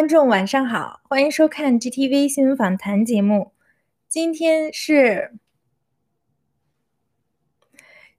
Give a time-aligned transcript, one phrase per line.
[0.00, 3.52] 观众，晚上好，欢迎收看 GTV 新闻访谈节目。
[4.08, 5.34] 今天是。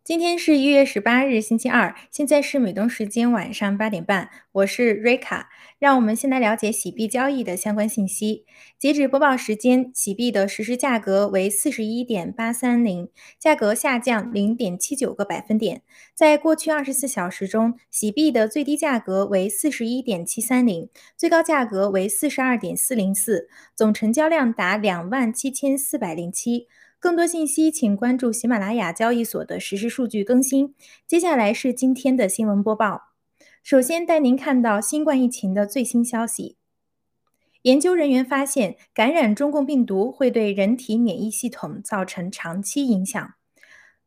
[0.03, 5.49] 今天是一月十八日，星期二，现在是美东时间晚上八点半，我是瑞卡。
[5.77, 8.43] 让我们先来了解洗币交易的相关信息。
[8.79, 15.83] 截止播报时间，洗币的实时价格为四十一点八三零，价格下降零点七九个百分点。
[16.15, 26.67] 在过去二十四小时中，洗币的最低价格为四十一点七三零，最高价格为四十二点四零四，总成交量达两万七千四百零七。
[27.01, 30.75] 更多信息，请关注喜马拉雅交易所的实时数据更新。
[31.07, 33.13] 接下来是今天的新闻播报。
[33.63, 36.57] 首先带您看到新冠疫情的最新消息。
[37.63, 43.33] 研究人员发现，感染中共病毒会对人体免疫系统造成长期影响。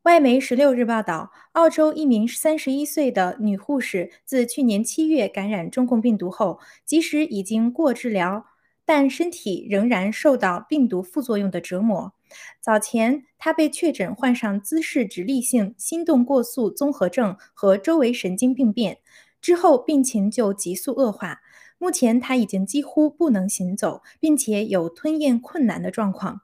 [0.04, 8.46] 外媒十六日报道，澳洲一名三十一岁的女护士自去年七月感染中共病毒后，即使已经过治疗，
[8.84, 12.12] 但身体仍然受到病毒副作用的折磨。
[12.60, 18.98] 早前，他被确诊患上姿势直立性心动过速综合症和周围神经病变，
[19.40, 21.40] 之后病情就急速恶化。
[21.78, 26.40] 目前，他已经几乎不能行走，并且有吞咽困难的状况。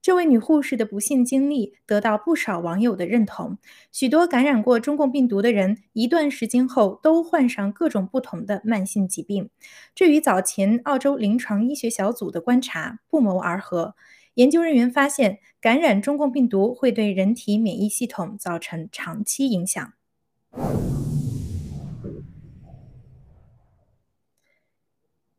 [0.00, 3.56] 这位女护士的不幸经历得到不少网友的认同。
[3.90, 9.48] 许多感染过中共病毒的人，一段时间后都患上各种不同的慢性疾病，
[9.94, 13.94] 这与早前澳洲临床医学小组的观察不谋而合。
[14.34, 19.92] 研究人员发现，感染中共病毒会对人体免疫系统造成长期影响。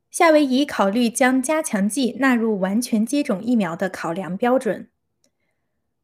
[0.09, 4.89] 夏威夷考虑将加强剂纳入完全接种疫苗的考量标准。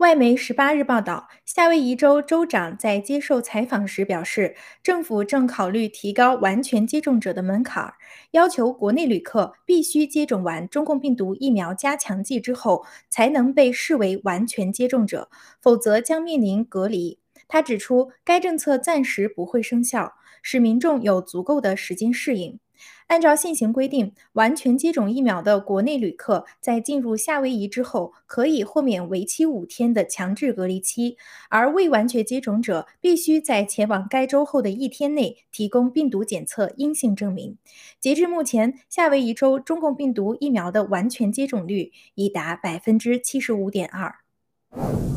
[0.01, 7.93] 外媒十八日报道，夏威夷州州长在接受采访时表示，政府正考虑提高完全接种者的门槛，
[8.31, 15.29] 要求国内旅客必须接种完中共病毒疫苗加强剂之后才能被视为完全接种者，
[15.61, 17.19] 否则将面临隔离。
[17.47, 22.57] 他指出，该政策暂时不会生效，使民众有足够的时间适应。
[23.07, 31.17] 按照现行规定，完全接种疫苗的国内旅客在进入夏威夷之后，可以豁免为期五天的强制隔离期；
[31.49, 37.57] 而未完全接种者必须在前往该州后的一天内提供病毒检测阴性证明。
[37.99, 45.10] 截至目前，夏威夷州中共病毒疫苗的完全接种率已达百分之七十五点二。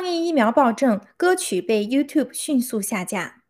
[0.00, 3.42] 抗议疫苗暴政，歌曲被 YouTube 迅速下架。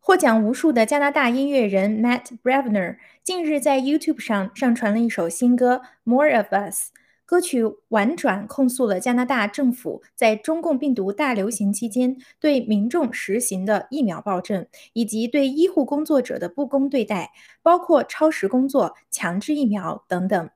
[0.00, 6.88] 获奖无数的加拿大音乐人 Matt Bravner 近日在 YouTube 上上传了一首新歌《More of Us》。
[7.26, 17.32] 歌曲婉转控诉了加拿大政府在中共病毒大流行期间对民众实行的疫苗暴政，以及对医护工作者的不公对待，
[17.62, 20.48] 包括超时工作、强制疫苗等等。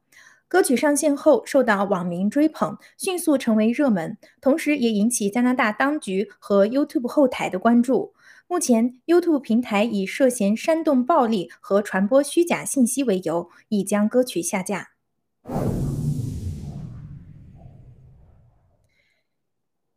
[0.48, 8.14] 歌曲上线后受到网民追捧，迅速成为热门，同时也引起加拿大当局和 YouTube 后台的关注。
[8.46, 14.92] 目前，YouTube 平台以涉嫌煽动暴力和传播虚假信息为由，已将歌曲下架。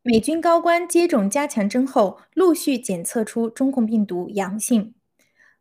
[0.04, 4.96] 美军高官接种加强针后，陆续检测出中共病毒阳性。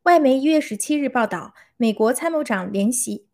[0.03, 3.30] 外媒一月十七日报道，美国参谋长联席。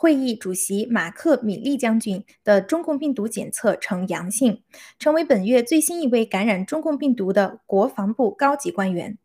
[0.00, 4.62] 会议主席马克·米利将军的中共病毒检测呈阳性，
[4.98, 9.18] 成为本月最新一位感染中共病毒的国防部高级官员。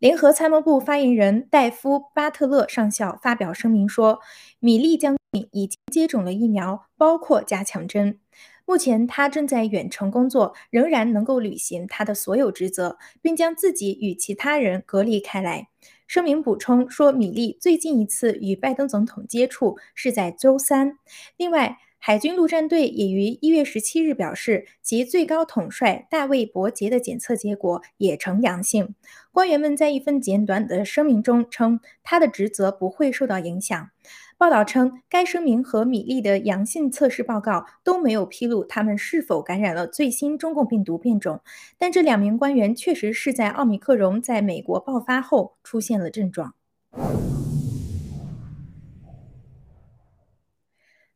[0.00, 4.18] 联合参谋部发言人戴夫·巴特勒上校发表声明说，
[4.58, 8.18] 米利将军已经接种了疫苗，包括加强针。
[8.64, 15.68] 目前他正在远程工作，仍然能够履行他的所有职责，并将自己与其他人隔离开来。
[16.06, 20.98] 声明补充说，米利最近一次与拜登总统接触是在周三。
[21.36, 28.94] 另外，海军陆战队也于一月十七日表示，其最高统帅大卫·伯杰的检测结果也呈阳性。
[29.32, 33.90] 官员们在一份简短的声明中称，他的职责不会受到影响。
[34.38, 41.40] 报道称，该声明和米利的阳性测试报告都没有披露他们是否感染了最新中共病毒变种，
[41.78, 46.54] 但这两名官员确实是在奥密克戎在美国爆发后出现了症状。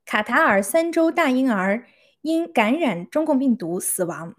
[0.07, 1.85] 卡塔尔三周大婴儿
[2.23, 4.35] 因感染中共病毒死亡。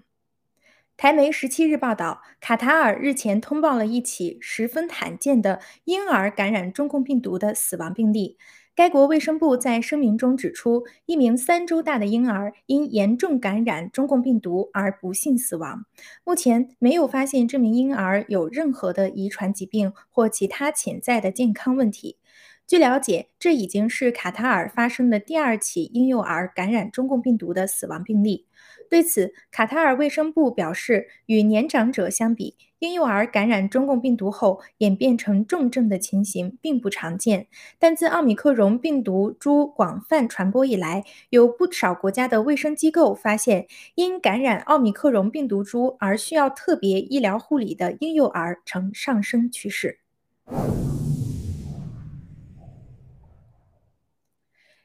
[0.97, 8.37] 台媒十七日报道，卡塔尔日前通报了一起十分罕见的婴儿感染中共病毒的死亡病例。
[8.73, 15.85] 该国卫生部在声明中指出，一名三周大的婴儿因严重感染中共病毒而不幸死亡。
[16.23, 22.17] 目前没有发现这名婴儿有任何的遗传疾病或其他潜在的健康问题。
[22.65, 28.47] 据了解，这已经是卡塔尔发生的第二起婴幼儿感染中共病毒的死亡病例。
[28.91, 37.47] 对此，卡塔尔卫生部表示，与年长者相比，婴幼儿感染中共病毒后演变成重症的情形并不常见。
[37.79, 43.65] 但自奥密克戎病毒株广泛传播以来，有不少国家的卫生机构发现，
[43.95, 49.99] 因感染奥密克戎病毒株而需要特别医疗护理的婴幼儿呈上升趋势。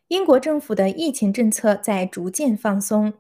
[0.07, 3.15] 英国政府的疫情政策在逐渐放松。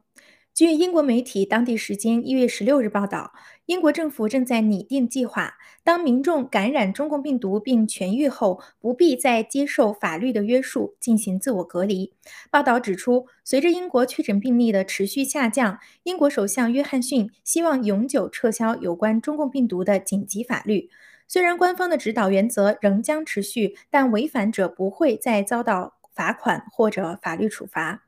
[0.56, 3.35] 据英国媒体当地时间一月十六日报道，
[3.67, 5.53] 英国政府正在拟定计划，
[5.85, 12.14] 当民众感染中共病毒并痊愈后，不必再接受法律的约束进行自我隔离。
[12.50, 20.88] 报道指出，随着英国确诊病例的持续下降，英国首相约翰逊希望永久撤销有关中共病毒的紧急法律。
[21.29, 28.06] 虽然官方的指导原则仍将持续，但违反者不会再遭到罚款或者法律处罚。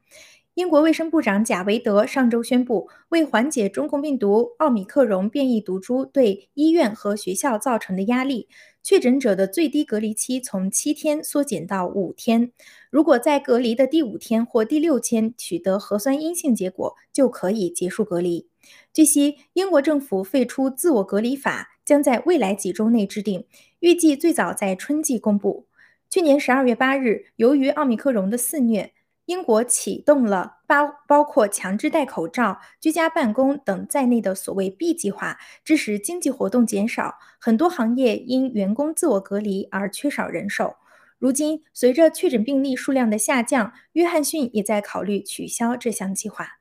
[0.58, 8.49] 英国卫生部长贾维德上周宣布，为缓解中共病毒奥密克戎变异毒株对医院和学校造成的压力，
[8.83, 12.50] 确诊者的最低隔离期从七天缩减到五天。
[12.90, 18.49] 如果在隔离的第五天或第六天取得核酸阴性结果，就可以结束隔离。
[18.92, 23.47] 据悉，英国政府废除自我隔离法将在未来几周内制定，
[23.78, 25.66] 预计最早在春季公布。
[26.11, 28.92] 去年十二月八日，由于奥密克戎的肆虐。
[29.28, 40.76] 英国启动了包包括强制戴口罩、居家办公等在内的所谓 B 计划，致使经济活动减少，很多行业因员工自我隔离而缺少人手。
[41.18, 46.61] 如今，随着确诊病例数量的下降，约翰逊也在考虑取消这项计划。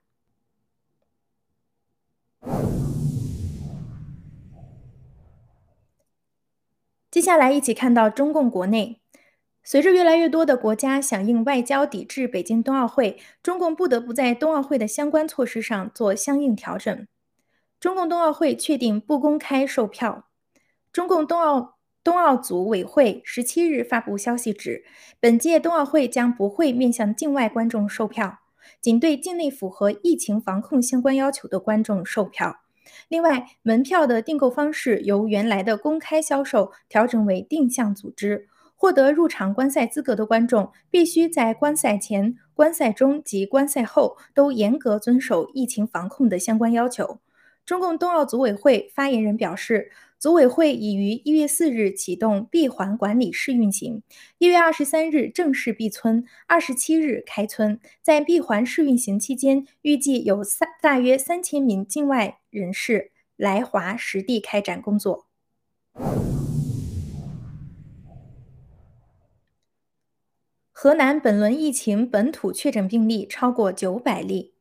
[7.10, 9.00] 接下来，一起看到中共国内。
[9.70, 17.06] 随着越来越多的国家响应外交抵制北京冬奥会，中共不得不在冬奥会的相关措施上做相应调整。
[17.78, 20.30] 中共冬奥会确定不公开售票。
[20.94, 24.86] 中共冬奥冬奥组委会十七日发布消息指，
[25.20, 28.40] 本届冬奥会将不会面向境外观众售票，
[28.80, 32.62] 仅对境内符合疫情防控相关要求的观众售票。
[33.10, 38.48] 另外，门票的订购方式由原来的公开销售调整为定向组织。
[38.80, 47.20] 获得入场观赛资格的观众，必须在观赛前、观赛中及观赛后都严格遵守疫情防控的相关要求。
[47.66, 54.04] 中共冬奥组委会发言人表示，组委会已于一月四日启动闭环管理试运行，
[54.38, 57.78] 一月二十三日正式闭村，二十七日开村。
[58.02, 65.26] 在闭环试运行期间，预计有三大约三千名境外人士来华实地开展工作。
[70.88, 74.54] 河南本轮疫情本土确诊病例超过九百例。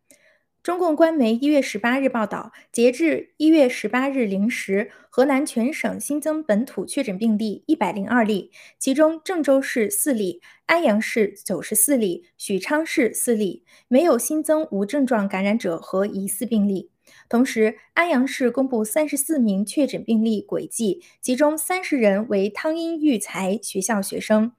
[0.61, 16.91] 中共官媒一月十八日报道，截至一月十八日零时，河南全省新增本土确诊病例一百零二例，其中郑州市四例，安阳市九十四例，许昌市四例，没有新增无症状感染者和疑似病例。
[17.29, 24.51] 同时，安阳市公布三十四名确诊病例轨迹，其中三十人为汤阴育才学校学生。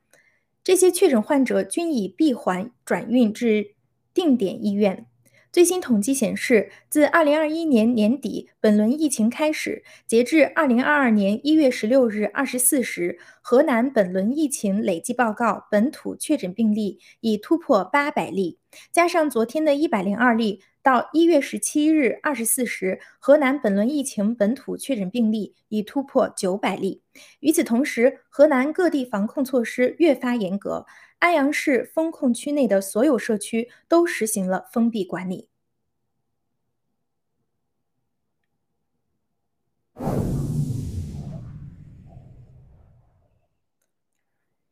[0.68, 3.76] 这些确诊患者均已闭环转运至
[4.14, 5.06] 定点医院。
[5.50, 18.60] 最新统计显示，自2021年年底本轮疫情开始，截至2022年1月16日24时，河南本轮疫情累计报告本土确诊病例已突破800例，
[18.92, 20.62] 加上昨天的一百零二例。
[20.88, 27.01] 到一月十七日二十四时，河南本轮疫情本土确诊病例已突破九百例。
[27.41, 30.86] 与此同时，河南各地防控措施越发严格，
[31.20, 35.50] 安阳市封控区内的所有社区都实行了封闭管理。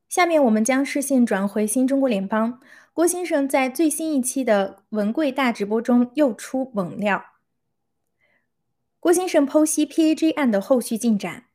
[0.08, 2.62] 下面我们将视线转回新中国联邦。
[2.96, 7.26] 郭先生在最新一期的文贵大直播中又出猛料。
[9.02, 11.48] 郭先生剖析 PAG 案的后续进展。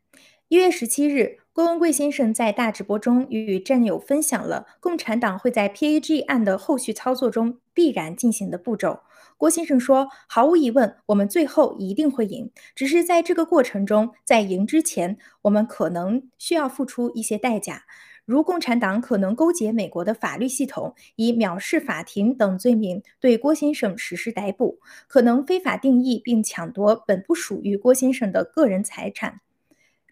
[0.49, 9.01] 一月十七日，郭文贵先生在大直播中与战友分享了共产党会在 PAG 案的后续操作中必然进行的步骤。
[9.39, 17.85] 郭先生说：“毫无疑问，我们最后一定会赢，只是在这个过程中，在赢之前，我们可能需要付出一些代价。”
[18.31, 29.41] 如共产党可能勾结美国的法律系统，以藐视法庭等罪名对郭先生实施逮捕，可能非法定义并抢夺本不属于郭先生的个人财产，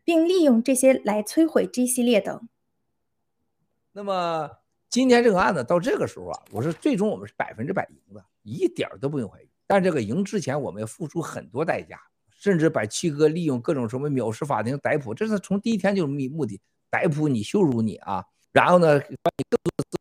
[0.03, 2.49] 并利用这些来摧毁 G 系列等。
[3.93, 4.51] 那么
[4.91, 9.49] 今天这个案子到这个时候啊，我说最终我们是百分之百赢的，一点都不用怀疑。
[9.65, 11.97] 但这个赢之前，我们要付出很多代价。
[12.41, 16.61] 甚至把七哥利用各种什么藐视法庭逮捕，这是从第一天就是目目的，
[16.91, 18.25] 逮捕你、羞辱你啊！
[18.53, 19.99] 然后呢，把你更多的资。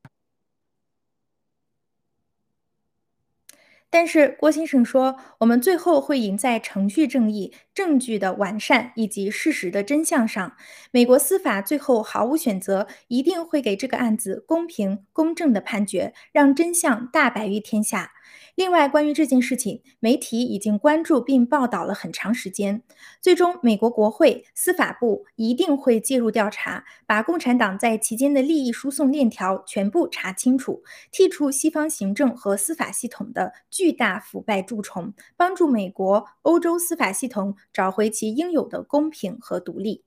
[3.89, 10.53] 但是郭先生说，我们最后会赢在程序正义、证据的完善以及事实的真相上。
[10.89, 18.13] 美国司法最后毫无选择，一定会给这个案子公平公正的判决，让真相大白于天下。
[18.55, 22.81] 另外，关于这件事情，媒体已经关注并报道了很长时间。
[23.21, 30.81] 最终，美国国会司法部一定会介入调查，把共产党在其间的利益输送链条全部查清楚，
[31.13, 40.03] 剔除西方行政和司法系统的巨大腐败蛀虫，帮助美国、欧洲司法系统找回其应有的公平和独立。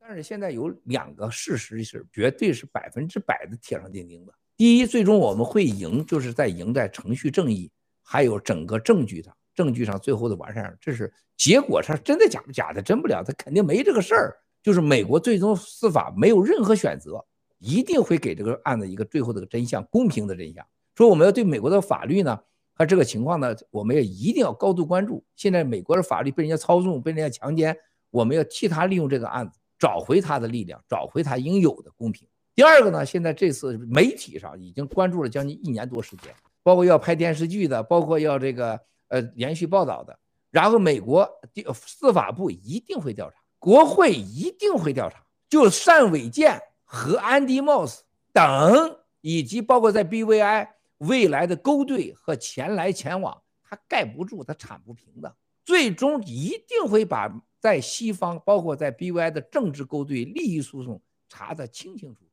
[0.00, 4.34] 但是现在有两个事实是绝对是百分之百的铁上钉钉的。
[4.56, 7.70] 第一，最终我们会赢，就是在赢在程序正义，
[8.02, 14.36] 还有整个证据上，证据上最后的完善上，这是结果上真的假不假的，真不了，他肯定没这个事儿。
[14.60, 17.24] 就是美国最终司法没有任何选择，
[17.58, 20.66] 一定会给这个案子一个最后的真相，公平的真相。
[20.96, 22.40] 说我们要对美国的法律呢
[22.80, 25.22] 那这个情况呢，我们也一定要高度关注。
[25.36, 27.76] 现在美国的法律被人家操纵，被人家强奸，
[28.10, 32.26] 我们要替他利用这个案子，找回他的力量，找回他应有的公平。
[32.54, 40.18] 第二个呢，现在这次媒体上已经关注了将近一年多时间，包括要拍电视剧的，包括要这个呃连续报道的。
[40.50, 41.28] 然后美国
[41.74, 50.66] 司法部一定会调查，国会一定会调查，就单伟建和安迪·莫斯等，以及包括在 BVI
[51.00, 62.30] 未来的勾兑和钱来钱往，他盖不住，他铲不平的，最终一定会把在西方，包括在 B Y 的政治勾兑、利益输送查得清清楚楚。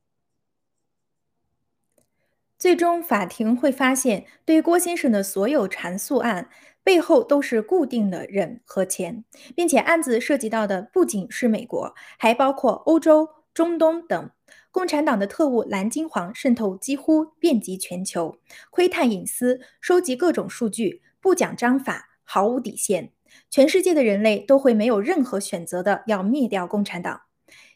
[2.58, 6.50] 最终，法庭会发现，对郭先生的所有缠诉案
[6.82, 14.30] 背后都是固定的人和钱，并且案子涉及到的不仅是美国，还包括欧洲、中东等。
[14.70, 18.38] 共产党的特务蓝金黄渗透几乎遍及全球，
[18.70, 23.12] 窥探隐私，收集各种数据，不讲章法，毫无底线。
[23.50, 27.22] 全世界的人类都会没有任何选择的要灭掉共产党。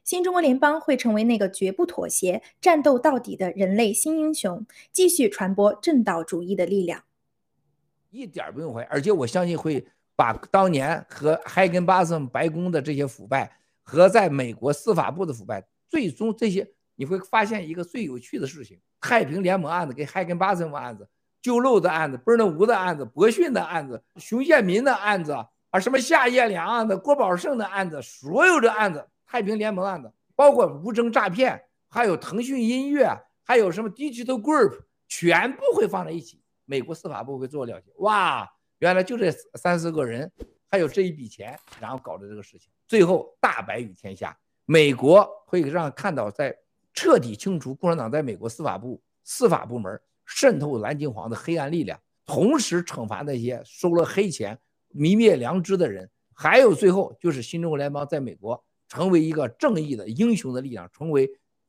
[0.04, 7.04] 新中国联邦会成为那个绝不妥协、战斗到底的人类新英雄，继续传播正道主义的力量。
[8.10, 16.72] 一点不用怀疑，而且我相信会把当年和海根巴森白宫的这些腐败，和在美国司法部的腐败，最终这些
[17.02, 21.08] 你会发现一个最有趣的事情：太平联盟案子、跟海根巴森案子、
[21.40, 25.32] 旧漏的案子、贝尔吴的案子、博逊的案子、熊建民的案子
[25.70, 29.04] 啊，什么夏叶良案子、郭宝胜的案子，所有的案子。
[29.26, 33.10] 太平联盟案子，包括无证诈骗，还有腾讯音乐，
[33.42, 34.78] 还有什么 Digital Group，
[35.08, 36.40] 全部会放在一起。
[36.66, 40.30] 美国司法部会做了解，哇，原来就这三四个人，
[40.70, 44.38] 还有这一笔钱，然后搞的这个事情，最后大白于天下。
[44.64, 46.56] 美国会让看到，在
[46.92, 54.58] 彻底清除共产党在美国司法部司法部门渗透蓝金黄的黑暗力量，同时惩罚那些收了黑钱、
[54.94, 58.62] 泯灭良知的人，还有最后就是新中国联邦在美国。
[58.88, 61.26] 成为一个正义的英雄的力量，成为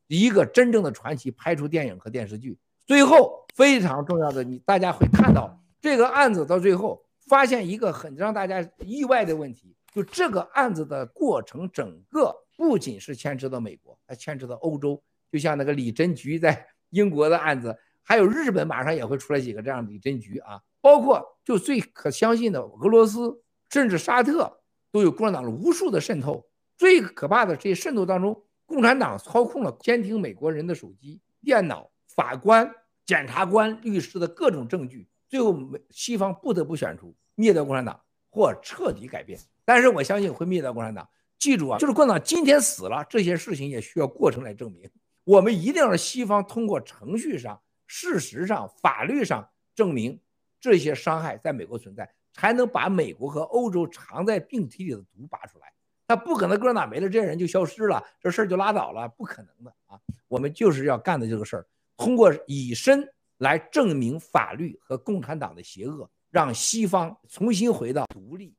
[0.07, 2.59] 一个真正的传奇，拍出电影和电视剧。
[2.85, 15.01] 最后非常重要的，你大家会看到这个案子到最后发现一个很让大家意外的问题，就这个案子的过程，整个不仅是牵扯到美国，还牵扯到欧洲。
[15.33, 24.61] 就像那个李真菊在 英国的案子，还有日本马上也会出来几个这样的李真菊啊，包括就最可相信的俄罗斯，甚至沙特
[24.91, 26.47] 都有共产党的无数的渗透。
[26.77, 32.71] 最可怕的这些渗透当中，共产党操控了监听美国人的手机、电脑、法官、
[33.07, 37.99] 检察官、律师的各种证据，最后美西方不得不选出灭掉共产党
[38.29, 39.39] 或彻底改变。
[39.65, 41.09] 但是我相信会灭掉共产党。
[41.39, 44.89] 记住啊，就是共产党今天死了，这些事情也需要过程来证明。
[45.23, 50.19] 我们一定要让西方通过程序上、事实上、法律上证明
[50.59, 55.71] 这些伤害在美国存在，才能把美国和欧洲藏在病体里的毒拔出来。
[56.05, 59.97] 他不可能哥哪没了，这些人就消失了，这事儿就拉倒了，不可能的啊！
[60.27, 61.65] 我们就是要干的这个事儿，
[61.95, 68.53] 通过以身来证明法律和共产党的邪恶，让西方重新回到独立。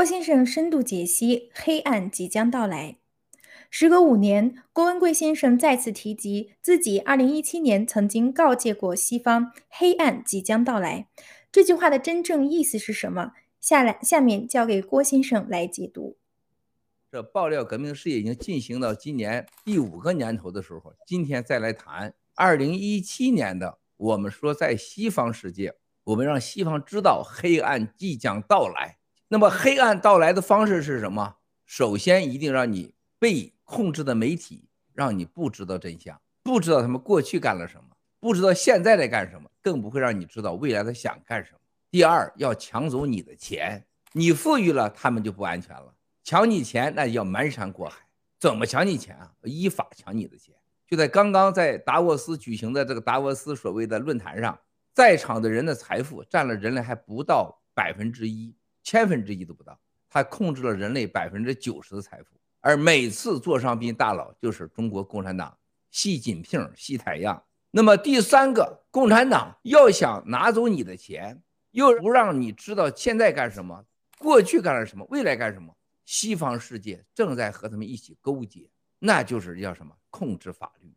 [0.00, 2.96] 郭先生深度解析黑暗即将到来。
[3.68, 11.10] 时隔五年，郭文贵先生再次提及自己2017年曾经告诫过西方，黑暗即将到来。
[11.52, 13.32] 这句话的真正意思是什么？
[13.60, 16.16] 下来，下面交给郭先生来解读。
[17.12, 28.96] 这爆料革命事业已经进行到今年第五个年头的时候，今天再来谈2017年的，我们说在西方世界，我们让西方知道黑暗即将到来。
[29.30, 31.36] 那么黑暗到来的方式是什么？
[31.64, 33.54] 首先，一定让你被。
[33.70, 37.84] 控制的媒体让你不知道真相，不知道他们过去干了什么，
[38.18, 41.58] 不知道现在在干什么，更不会让你知道未来他想干什么。
[41.88, 45.94] 第二，要抢走你的钱，你富裕了，他们就不安全了。
[46.24, 47.98] 抢你钱，那叫瞒山过海。
[48.40, 49.30] 怎么抢你钱啊？
[49.44, 50.52] 依法抢你的钱。
[50.88, 54.58] 就在刚刚在达沃斯举行的这个达沃斯所谓的论坛上，
[54.92, 58.52] 在场的人的财富占了人类还不到百分之一，
[58.90, 62.34] 千分之一都不到，他控制了人类百分之九十的财富。
[62.60, 65.56] 而每次座上宾大佬就是中国共产党
[65.92, 67.40] 习近平、习太阳。
[67.70, 73.84] 那么第三个，共产党要想拿走你的钱，又不让你知道现在干什么，
[74.18, 75.72] 过去干了什么，未来干什么，
[76.04, 79.94] 西方世界正在和他们一起勾结，那就是叫什么？
[80.10, 80.92] 控制法律。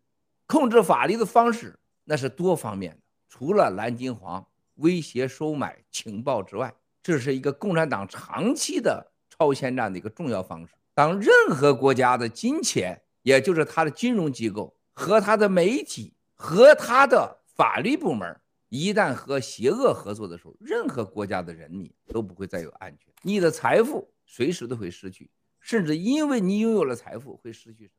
[0.47, 4.43] 控制法律的方式那是多方面的，除了蓝金黄
[4.77, 10.73] 威胁收买情报之外，这是一个共产党长期的超前战的一个重要方式。
[10.95, 18.39] 当任何国家的金钱，也就是它的金融机构和它的媒体和它的法律部门，
[18.69, 23.13] 一旦和邪恶合作的时候，任何国家的人民都不会再有安全。
[23.21, 27.91] 你的财富随时都会失去，甚至因为你拥有了财富会失去。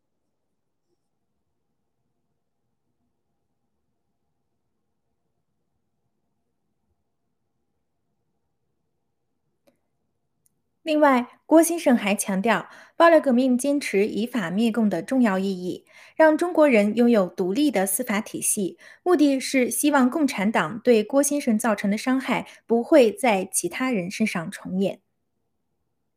[10.84, 25.00] 另外，郭先生还强调，暴力革命坚持以法灭共的重要意义，让中国人拥有独立的司法体系，目的是希望共产党对郭先生造成的伤害不会在其他人身上重演。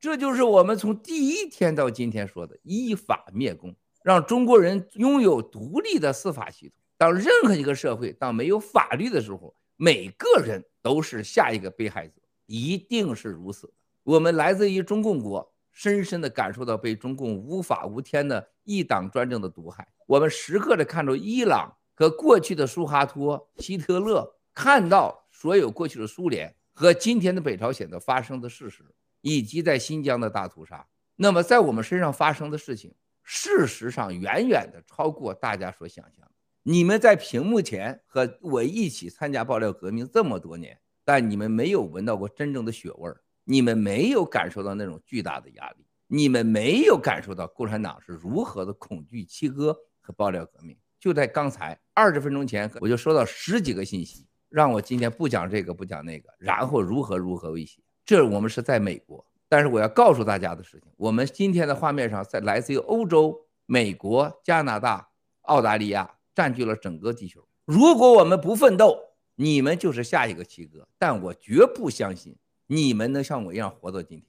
[0.02, 6.76] 这就是我们从第一天到今天说的依法灭共，让中国人拥有独立的司法系统。
[6.98, 12.16] 当任何一个社会当没有法律的时候，每个人都是下一个被害者，
[12.48, 13.74] 一定是如此的。
[14.08, 19.86] 我们来自于中共国，深深地感受到被中共无法无天的一党专政的毒害。
[20.06, 28.82] 我们时刻地看着伊朗和过去的苏哈托、希特勒，看到所有过去的苏联和今天的北朝鲜的发生的事实，
[29.20, 30.88] 以及在新疆的大屠杀。
[31.18, 36.26] 那么，在我们身上发生的事情，事实上远远的超过大家所想象。
[36.64, 43.22] 你们在屏幕前和我一起参加爆料革命这么多年，但你们没有闻到过真正的血味儿。
[43.50, 50.78] 你们没有感受到那种巨大的压力，你们没有感受到共产党是如何的恐惧七哥和爆料革命。
[51.00, 57.82] 就在刚才二十分钟前，我就收到十几个信息，让我今天不讲这个不讲那个，然后如何如何威胁。
[58.04, 65.08] 这我们是在美国，但是我要告诉大家的事情，我们今天的画面上在来自于欧洲、美国、加拿大、
[65.44, 67.48] 澳大利亚占据了整个地球。
[67.64, 69.00] 如果我们不奋斗，
[69.36, 70.86] 你们就是下一个七哥。
[70.98, 72.36] 但我绝不相信。
[72.68, 74.28] 你们能像我一样活到今天？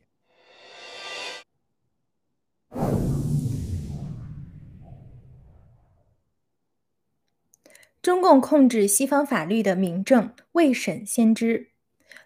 [8.00, 11.72] 中共控制西方法律的明证未审先知。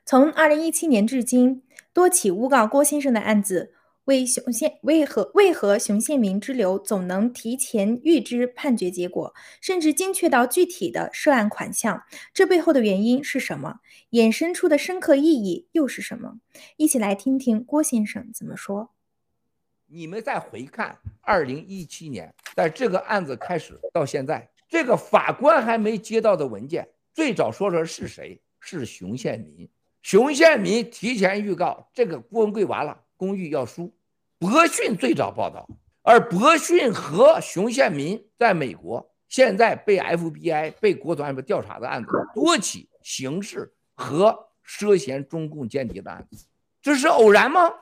[0.05, 3.75] 从二零一七年至今，多起诬告郭先生的案子。
[4.05, 12.03] 为熊宪为何为何熊宪民之流总能提前预知判决结果，甚至精确到具体的涉案款项？
[12.35, 13.81] 这背后的原因是什么？
[14.11, 16.41] 衍生出的深刻意义又是什么？
[16.77, 18.91] 一起来听听郭先生怎么说。
[19.87, 28.41] 你们再回看二零一七年，在这个案子开始到现在，这个法官还没接到的文件，最早说的是谁？
[28.59, 29.69] 是熊宪民。
[30.03, 32.99] 熊宪民提前预告这个郭文贵完了。
[33.23, 33.95] 公寓要输，
[34.37, 35.69] 博讯最早报道，
[36.03, 46.47] 而博讯和熊宪民在美国现在被 FBI 被国土安全调查的案子多起，刑事和涉嫌中共间谍的案子，
[46.83, 47.73] 这是偶然吗？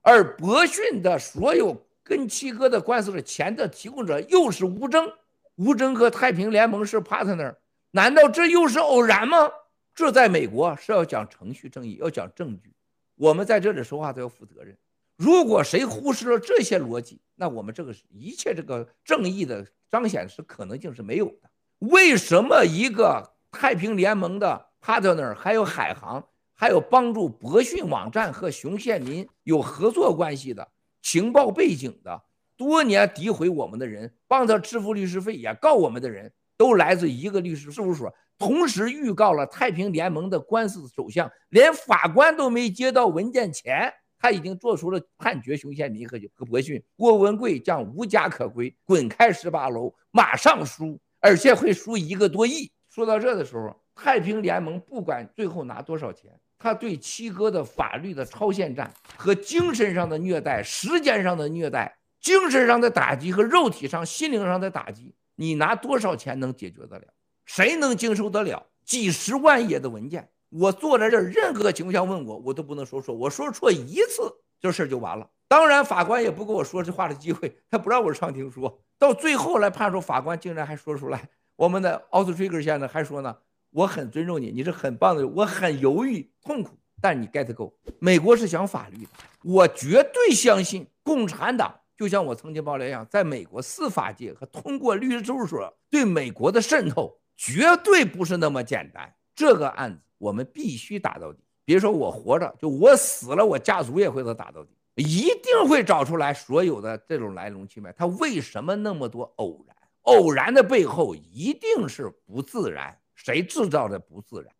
[0.00, 5.12] 而博讯的所有跟七哥的官司的钱的提供者又是吴征，
[5.56, 7.54] 吴征和太平联盟是 partner，
[7.90, 9.50] 难道这又是偶然吗？
[9.94, 12.74] 这在美国是要讲程序正义，要讲证据，
[13.16, 14.74] 我们在这里说话都要负责任。
[15.16, 21.50] 如果谁忽视了这些逻辑，那我们这个一切这个正义的彰显是可能性是没有的。
[21.78, 30.66] 为什么一个太平联盟的 partner 还有海航还有帮助博讯网站和熊宪民有合作关系的
[31.02, 32.22] 情报背景的，
[32.56, 38.12] 多年诋毁我们的人，帮他支付律师费也告我们的人，都来自一个律师事务所。
[38.38, 43.92] 同时预告了太平联盟的官司走向，连法官都没接到文件前，
[44.26, 45.56] 他已经做出了判决。
[45.56, 52.68] 熊宪民和和博讯、郭文贵将无家可归，滚开十八楼，马上输，而且会输一个多亿。
[52.90, 67.04] 说到这的时候，太平联盟不管最后拿多少钱，他对七哥的法律的超限战和精神上的虐待、时间上的虐待、精神上的打击和肉体上、心灵上的打击，你拿多少钱能解决得了？
[67.44, 70.28] 谁能经受得了几十万页的文件？
[70.58, 73.14] 我坐在这儿，任何情况下问我，我都不能说错。
[73.14, 75.28] 我说错一次，这事儿就完了。
[75.48, 78.82] 当然，法官也不给我说这话的机会，他不让我上庭说。
[78.98, 83.36] 到最后来判说，法官竟然还说出来，我们的奥斯崔格先生还说呢，
[83.70, 87.74] 我很尊重你，你是很棒的，我很犹豫痛苦，但你 get go。
[87.98, 89.10] 美国是讲法律的，
[89.44, 91.80] 我绝对相信共产党。
[91.96, 97.18] 就像我曾经爆料一样，在美国司法界和通过律师事务所对美国的渗透。
[97.38, 101.38] 绝对不是那么简单，这个案子我们必须打到底。
[101.64, 107.92] 别说我活着，就我死了，我家族也会打到底，一定会找出来所有的这种来龙去脉。
[107.92, 109.76] 他为什么那么多偶然？
[110.02, 114.54] 偶然的背后一定是不自然，谁制造的不自然？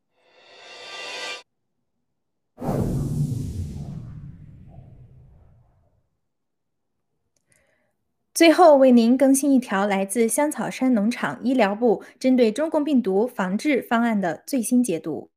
[8.35, 15.31] 最后为您更新一条来自香草山农场医疗部针对中共病毒防治方案的最新解读。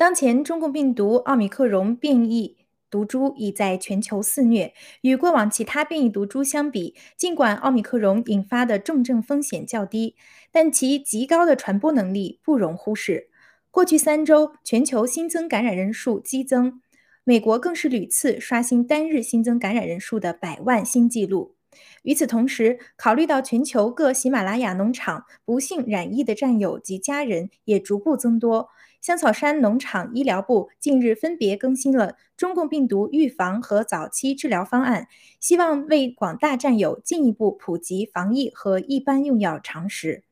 [0.00, 2.56] 当前中共病毒奥密克戎变异
[2.88, 10.16] 毒株已在全球肆虐，与过往其他变异毒株相比，尽管奥密克戎引发的重症风险较低，
[10.50, 13.28] 但其极高的传播能力不容忽视。
[13.70, 16.80] 过去三周，全球新增感染人数激增，
[17.22, 21.56] 美国更是屡次刷新单日新增感染人数的百万新纪录。
[22.04, 35.08] 与此同时，考虑到全球各喜马拉雅农场不幸染疫的战友及家人也逐步增多，香草山农场医疗部近日分别更新了中共病毒预防和早期治疗方案，
[35.40, 40.22] 希望为广大战友进一步普及防疫和一般用药常识。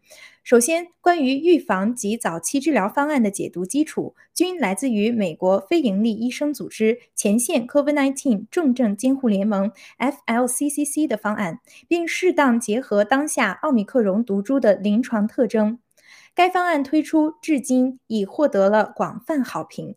[0.43, 15.79] 首先，关于预防及早期治疗方案的解读基础，均来自于美国非营利医生组织前线 COVID-19 重症监护联盟 （FLCCC） 的方案，并适当结合当下奥密克戎毒株的临床特征。
[16.39, 19.97] 该方案推出至今已获得了广泛好评。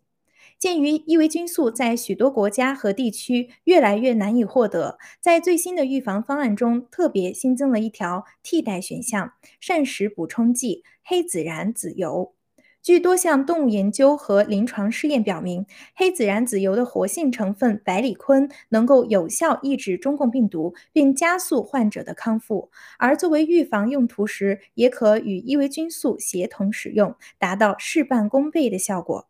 [0.58, 12.34] 鉴于伊维菌素在许多国家和地区越来越难以获得，在最新的预防方案中，特别新增了一条替代选项——膳食补充剂黑孜然籽油。
[12.82, 15.64] 据多项动物研究和临床试验表明，
[15.94, 22.70] 黑孜然籽油的活性成分百里坤能够有效抑制中共病毒，并加速患者的康复。
[22.98, 29.28] 而作为预防用途时，也可与伊维菌素协同使用，达到事半功倍的效果。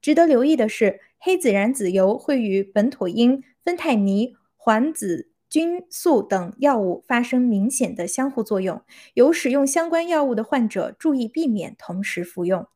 [0.00, 8.82] 值得留意的是，黑孜然籽油会与苯妥英、芬太尼、环子菌素等药物发生明显的相互作用，
[9.14, 12.66] 有使用相关药物的患者注意避免同时服用。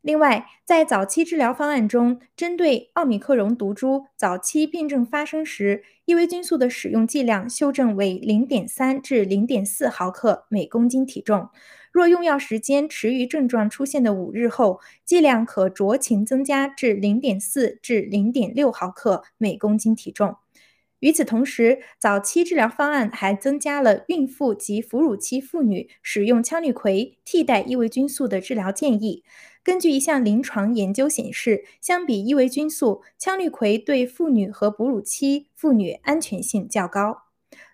[0.00, 11.48] 另外，在早期治疗方案中，针对奥米克戎毒株早期病症发生时，伊维菌素的使用剂量修正为零点三至零点四毫克每公斤体重。
[11.90, 20.36] 若用药时间迟于症状出现的五日后，剂量可酌情增加至零点四至零点六毫克每公斤体重。
[21.00, 29.22] 与此同时，早期治疗方案还增加了孕妇及哺乳期妇女使用羟氯喹替代伊维菌素的治疗建议。
[29.62, 37.24] 根据一项临床研究显示，相比伊维菌素，羟氯喹对妇女和哺乳期妇女安全性较高。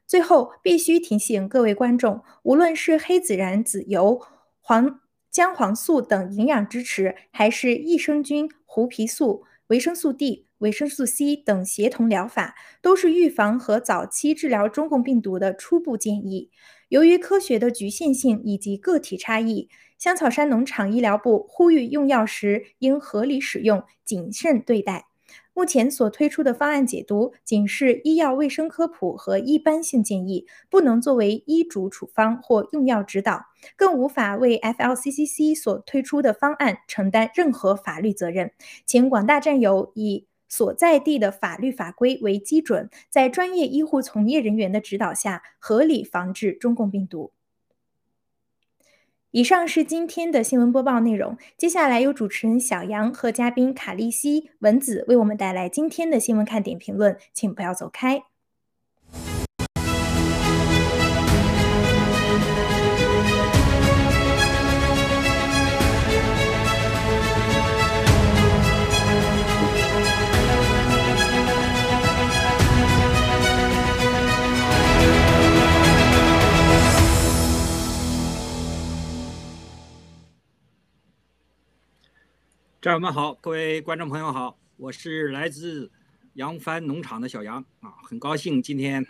[0.06, 4.20] 最后，必须提醒各位观众，无论是黑孜然籽油、
[4.60, 16.50] 黄姜黄素等营养支持，还是益生菌、胡皮素、维生素 D、维生素 C 等协同疗法，都是预防和早期治疗中共病毒的初步建议。
[16.88, 25.06] 由于科学的局限性以及个体差异，香草山农场医疗部呼吁用药时应合理使用，谨慎对待。
[25.56, 33.42] 目前所推出的方案解读仅是医药卫生科普和一般性建议，不能作为医嘱处方或用药指导，
[33.76, 38.50] 更无法为 FLCCC 所推出的方案承担任何法律责任。
[38.84, 47.32] 请广大战友以所在地的法律法规为基准，在专业医护从业人员的指导下，合理防治中共病毒。
[49.30, 51.36] 以上是今天的新闻播报内容。
[51.56, 58.22] 接下来由主持人小杨和嘉宾卡利西、文子为我们带来今天的新闻看点评论，请不要走开。
[82.84, 85.90] 战友们好，各位观众朋友好，我是来自
[86.34, 89.02] 扬帆农场的小杨啊，很高兴今天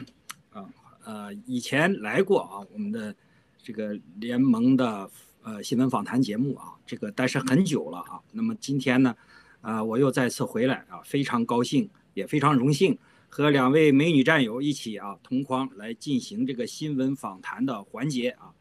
[0.50, 0.64] 啊
[1.02, 3.12] 呃以前来过啊我们的
[3.60, 5.10] 这个联盟的
[5.42, 9.12] 呃新闻访谈节目啊，这个但是很久了啊，那么今天呢
[9.60, 12.96] 啊我又再次回来啊，非常高兴也非常荣幸
[13.28, 18.54] 和两位美女战友一起啊同框来进行这个新闻访谈的环节啊，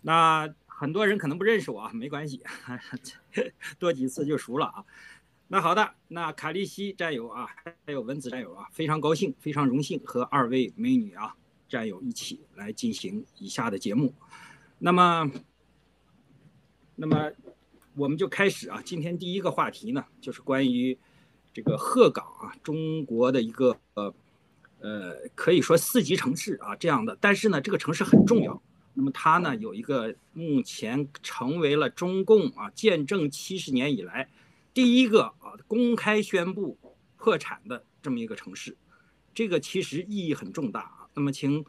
[0.00, 0.48] 那。
[0.78, 2.42] 很多人可能不认识我啊，没关系，
[3.78, 4.84] 多几次就熟了啊。
[5.48, 11.34] 那好的，那卡利西战友啊，还有文子战友啊，非常高兴，非常荣幸和二位美女啊
[11.66, 14.12] 战友一起来进行以下的节目。
[14.78, 15.30] 那么，
[16.94, 17.30] 那么
[17.94, 20.98] 我们就开始啊，今天第一个话题呢，就是关于
[21.54, 24.14] 这个鹤岗啊，中国的一个呃
[24.80, 28.60] 呃，可以说四级城市啊这样的，但是呢，这个城市很重要。
[28.98, 34.26] 那么它呢有一个目前成为了中共啊建政七十年以来
[34.72, 36.78] 第一个啊公开宣布
[37.18, 38.74] 破产的这么一个城市，
[39.34, 41.10] 这个其实意义很重大啊。
[41.12, 41.62] 那么请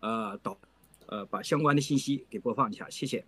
[0.00, 0.58] 呃导
[1.06, 3.26] 呃把相关的信息给播放一下，谢谢。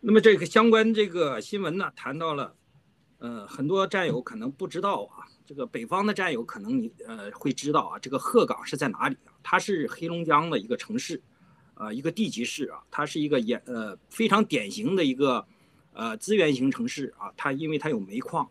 [0.00, 2.56] 那么这个相关这个新闻呢谈到了，
[3.18, 5.28] 呃很多战友可能不知道啊。
[5.48, 9.32] 这个北方的战友可能你呃会知道啊，这个鹤岗是在哪里啊？
[9.42, 11.22] 它是黑龙江的一个城市，
[11.72, 15.46] 呃，一个地级市啊，它是一个也呃非常典型的一个
[15.94, 17.32] 呃资源型城市啊。
[17.34, 18.46] 它因为它有煤矿，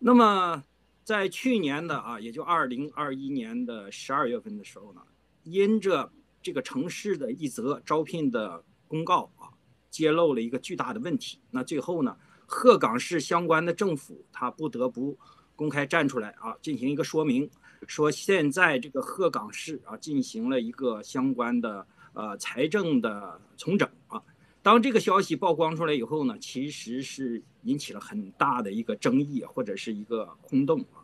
[0.00, 0.64] 那么
[1.04, 5.00] 在去年的啊，也就二零二一年的十二月份的时候呢，
[5.44, 6.10] 因着
[6.42, 9.54] 这个城市的一则招聘的公告啊，
[9.88, 11.38] 揭露了一个巨大的问题。
[11.52, 15.16] 那最后呢，鹤岗市相关的政府他不得不。
[15.58, 17.50] 公开站出来啊，进行一个说明，
[17.88, 24.22] 说现在这个鹤岗市啊进行了一个相关的呃财政的重整啊。
[24.62, 31.02] 当这个消息曝光出来以后呢，其实是引起了很大的一个争议或者是一个轰动啊。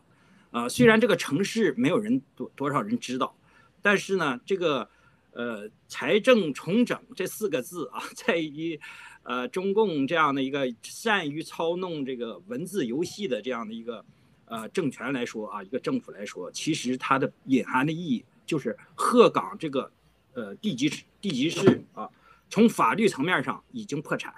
[0.51, 3.35] 啊，虽然这个城市没有人多多少人知道，
[3.81, 4.87] 但是呢，这个
[5.33, 8.79] 呃财政重整这四个字啊， 在于
[9.23, 14.05] 呃中共这样的一个善于操弄这个文字游戏的这样的一个。
[14.47, 19.91] 呃，政权来说啊，一个政府来说，其实它的隐含的意义就是鹤岗这个，
[20.33, 22.07] 呃，地级市地级市啊，
[22.47, 24.33] 从法律层面上已经破产。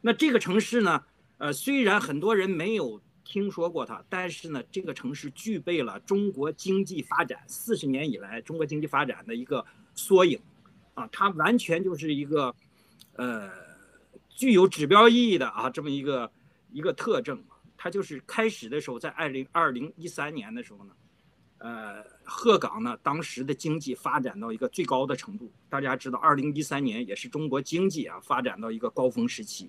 [0.00, 1.04] 那这个城市呢，
[1.38, 10.40] 呃，虽然很多人没有听说过它，但是呢，这个城市具备了中国经济发展四十年以来中国经济发展的一个缩影，
[10.94, 12.52] 啊，它完全就是一个，
[13.14, 13.48] 呃，
[14.28, 16.28] 具有指标意义的啊，这么一个
[16.72, 17.40] 一个特征。
[17.84, 20.92] 它就是开始的时候，在二零二零一三年的时候呢，
[21.58, 25.50] 呃，鹤岗呢当时的经济发展到一个最高的程度。
[25.68, 29.68] 大家知道，二零一三年也是中国经济啊发展到一个高峰时期。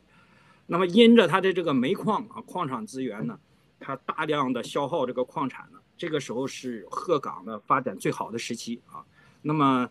[0.68, 3.40] 那么因着它的这个煤矿啊矿产资源呢，
[3.80, 9.04] 它大量的消耗这个矿产呢，这个时候是鹤岗的发展最好的时期啊。
[9.42, 9.90] 那么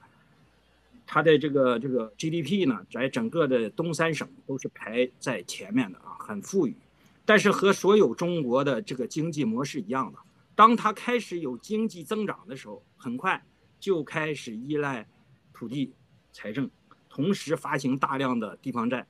[1.04, 6.76] 它的这个这个 GDP 呢，在整个的东三省都是排在前面的啊，很富裕。
[7.24, 10.18] 但是和所有中国的这个经济模式一样的，
[10.54, 13.44] 当它开始有经济增长的时候，很快
[13.78, 15.08] 就开始依赖
[15.52, 15.92] 土地
[16.32, 16.68] 财政，
[17.08, 19.06] 同时发行大量的地方债。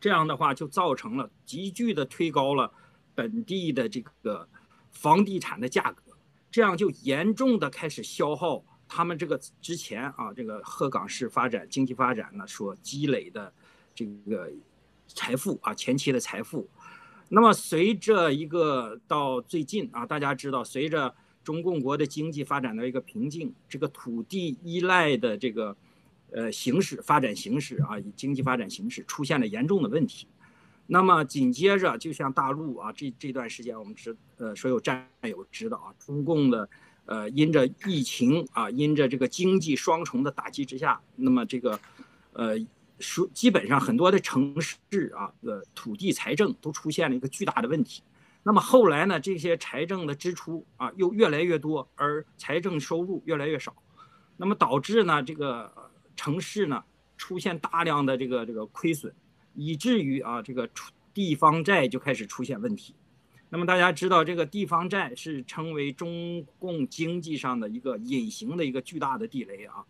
[0.00, 2.72] 这样的话就造成了急剧的推高了
[3.14, 4.48] 本地的这个
[4.92, 6.12] 房地产的价格，
[6.50, 13.52] 这样就严重的开始消耗他们这个之前啊这个鹤岗市发展经济发展呢所积累的
[13.94, 14.52] 这个
[15.08, 16.68] 财富啊前期的财富。
[17.30, 21.14] 那么随着一个到最近啊，大家知道，随着
[21.44, 25.76] 中共国的经济发展到一个瓶颈，这个土地依赖的这个
[26.32, 30.26] 呃形势发展形势啊，经济发展形势出现了严重的问题。
[30.86, 36.66] 那么紧接着，就像大陆啊，这这段时间我们知呃所有战友知道啊，中共的
[37.04, 41.78] 呃因着疫情啊，因着这个经济双重的打击之下，那么这个
[42.32, 42.58] 呃。
[42.98, 48.02] 说基本上很多的城市啊呃土地财政都出现了一个巨大的问题，
[48.42, 53.74] 那么后来呢，这些财政的支出啊又越来越多，而财政收入越来越少，
[54.36, 55.72] 那么导致呢这个
[56.16, 56.82] 城市呢
[57.16, 59.14] 出现大量的这个这个亏损，
[59.54, 62.94] 以至于啊这个出地方债就开始出现问题。
[63.50, 69.84] 那么大家知道，这个地方债是成为中共经济上的一个隐形的一个巨大的地雷啊。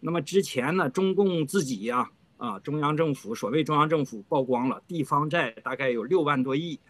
[0.00, 6.80] 那么之前呢，中共自己呀，啊，啊中央政府所谓中央政府曝光了地方债大概有六万多亿，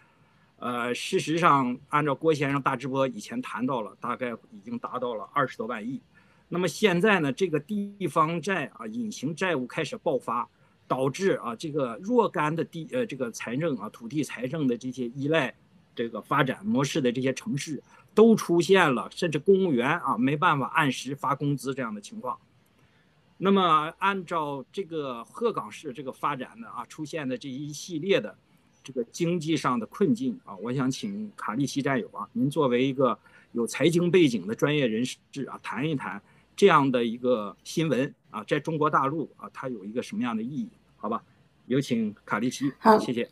[0.57, 6.01] 呃，事实上按照郭先生大直播以前谈到了，大概已经达到了二十多万亿。
[6.47, 10.47] 那么现在呢，这个地方债啊，隐形债务开始爆发，
[10.87, 15.53] 导致啊这个若干的地呃这个财政啊土地财政的这些依赖
[15.93, 17.81] 这个发展模式的这些城市
[18.15, 22.39] 都出现了，甚至公务员啊没办法按时发工资这样的情况。
[23.41, 28.37] 那么，按照这个鹤岗市这个发展的啊，出现的这一系列的
[28.83, 33.17] 这个经济上的困境啊，我想请卡利西战友啊，您作为一个
[33.53, 36.21] 有财经背景的专业人士啊，谈一谈
[36.53, 40.67] 这样的一个新闻啊，在中国大陆啊，它有一个什么样的意义？
[40.97, 41.23] 好吧，
[41.67, 42.73] 有请卡利西。
[42.77, 43.29] 好，谢谢。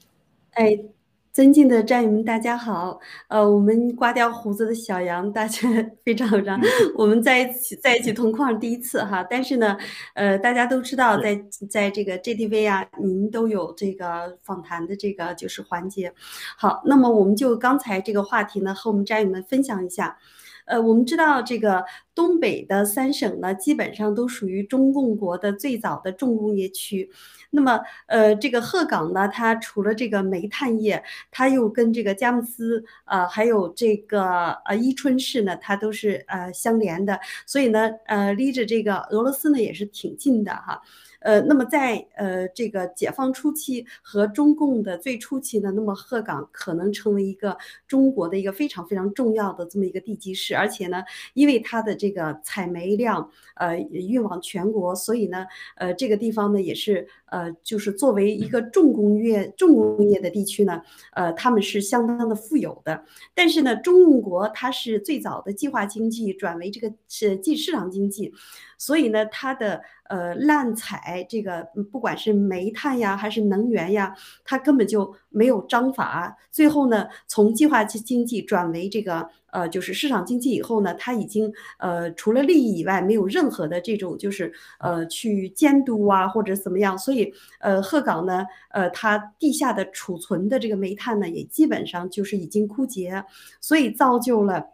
[0.52, 0.97] 哎。
[1.38, 3.00] 尊敬的战友们，大家好。
[3.28, 5.70] 呃，我们刮掉胡子的小杨，大家
[6.04, 6.60] 非常非常，
[6.96, 9.24] 我们在一起在一起同框第一次哈。
[9.30, 9.78] 但是呢，
[10.16, 16.12] 呃，大家都知道，在在这个 JTV 啊，您都有这个访谈的这个就是环节。
[16.58, 20.18] 好，那么我们就刚才这个话题呢，和我们战友们分享一下。
[20.66, 27.10] 呃，我们知道这个东北的三省呢，基本上都属于中共国的最早的重工业区。
[27.50, 37.20] 那么，呃，这个鹤岗呢，它除了这个煤炭业，它又跟这个佳木斯，呃，还有这个呃伊春市呢，它都是呃相连的。
[37.46, 40.82] 所以呢，呃，离着这个俄罗斯呢也是挺近的哈。
[41.20, 47.58] 呃，那么在呃这个解放初期和中共的最初期呢，那么鹤岗可能成为一个
[47.88, 60.82] 中国的一个非常非常重要的这么一个地级市，而且呢，因为它的这个采煤量呃运往全国，所以呢，呃这个地方呢也是呃就是作为一个重工业重工业的地区呢，
[61.14, 63.04] 呃他们是相当的富有的。
[63.34, 68.34] 但是呢，中国它是最早的计划经济转为这个是计市场经济。
[68.80, 74.16] 所以呢，它的呃滥采这个，不管是煤炭呀，还是能源呀，
[74.46, 76.38] 它根本就没有章法。
[76.52, 86.98] 最后呢，从计划经经济转为这个呃就是市场经济以后呢，它已经呃除了利益以外，没有任何的这种就是呃去监督啊或者怎么样。
[86.98, 93.24] 所以呃鹤岗呢，呃它地下的储存的这个煤炭呢，也基本上就是已经枯竭，
[93.62, 94.66] 所以造就了。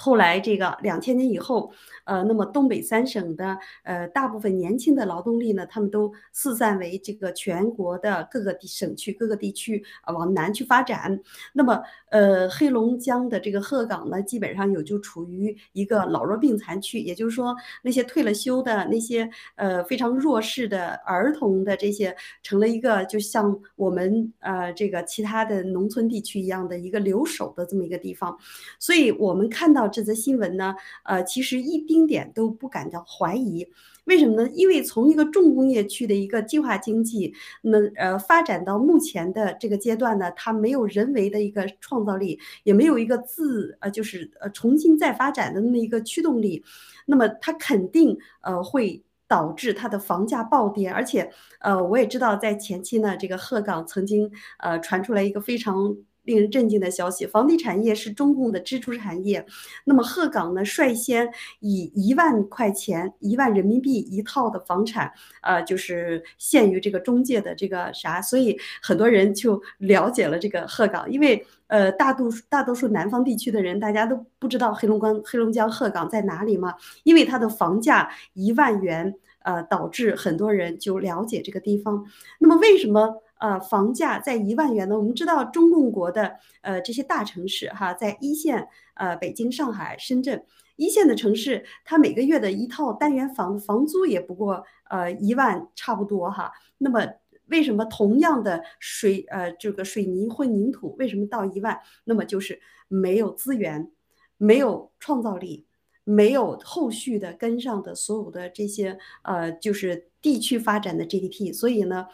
[0.00, 1.72] 后来这个两千年以后，
[2.04, 11.20] 呃，那么东北三省的呃大部分年轻的劳动力呢，他们都四散为这个全国的各个地省区、各个地区啊往南去发展。
[11.52, 28.38] 那么呃黑龙江的这个鹤岗呢，基本上有就处于一个老弱病残区，也就是说那些退了休的那些呃非常弱势的儿童的这些，成了一个就像我们呃这个其他的农村地区一样的一个留守的这么一个地方。
[28.78, 30.74] 所以我们看到这则新闻呢，
[31.04, 33.66] 呃，其实一丁点都不感到怀疑，
[34.04, 34.50] 为什么呢？
[34.54, 46.64] 因为从一个重工业区的一个计划经济，那呃发展到目前的这个阶段呢，它没有人为的一个创造力，也没有一个自呃就是呃重新再发展的那么一个驱动力，
[47.06, 51.30] 那么它肯定呃会导致它的房价暴跌，而且
[51.60, 55.96] 呃我也知道在前期呢，这个鹤岗曾经呃传出来一个非常。
[56.28, 59.46] 令人震惊的消息，房地产业是中共的支柱产业。
[59.84, 61.26] 那么鹤岗呢，率先
[61.60, 65.10] 以一万块钱、一万人民币一套的房产，
[65.40, 71.10] 呃，就是限于这个中介的这个啥，所以很多人就了解了这个鹤岗。
[71.10, 76.74] 因为呃，大多数大多数南方地区的人，大家都不知道黑龙江黑龙江鹤岗在哪里嘛，
[77.04, 79.14] 因为它的房价一万元，
[79.44, 82.04] 呃，导致很多人就了解这个地方。
[82.38, 83.22] 那么为什么？
[83.38, 84.98] 呃，房价在一万元呢。
[84.98, 90.44] 我们知道中共国的呃这些大城市哈，在一线呃北京、上海、深圳
[90.76, 96.50] 一线的城市，它每个月的一套单元房房租也不过呃一万差不多哈。
[96.78, 97.06] 那么
[97.46, 101.78] 为什么同样的水呃这个水泥混凝土为什么到一万？
[102.04, 103.90] 那么就是没有资源，
[104.36, 105.64] 没有创造力，
[106.02, 112.06] 没有后续的跟上的所有的这些呃就是地区发展的 GDP，所以呢。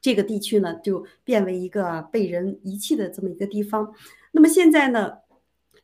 [0.00, 3.92] 这个地区呢，就变为一个被人遗弃的这么一个地方。
[4.32, 5.18] 那么现在呢，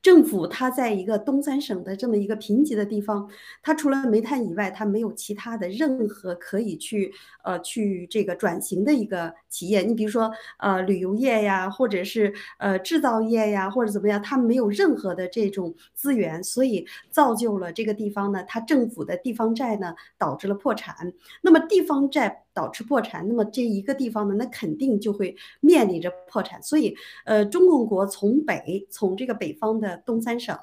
[0.01, 3.29] 政府它在一个东三省的这么一个贫瘠的地方，
[3.61, 7.13] 它除了煤炭以外，它没有其他的任何可以去
[7.43, 9.83] 呃去这个转型的一个企业。
[9.83, 21.13] 你比如说呃旅游业呀，或者是呃制造业呀，或者怎么样，它没有任何的这种资源，所以造就了这个地方呢，它政府的地方债呢导致了破产。
[21.43, 22.45] 那么地方债。
[22.57, 26.63] 导致破产，那么这一个地方呢，那肯定就会面临着破产。
[26.63, 26.97] 所以，
[27.27, 30.57] 呃，中共国从北，从这个北方的东三省，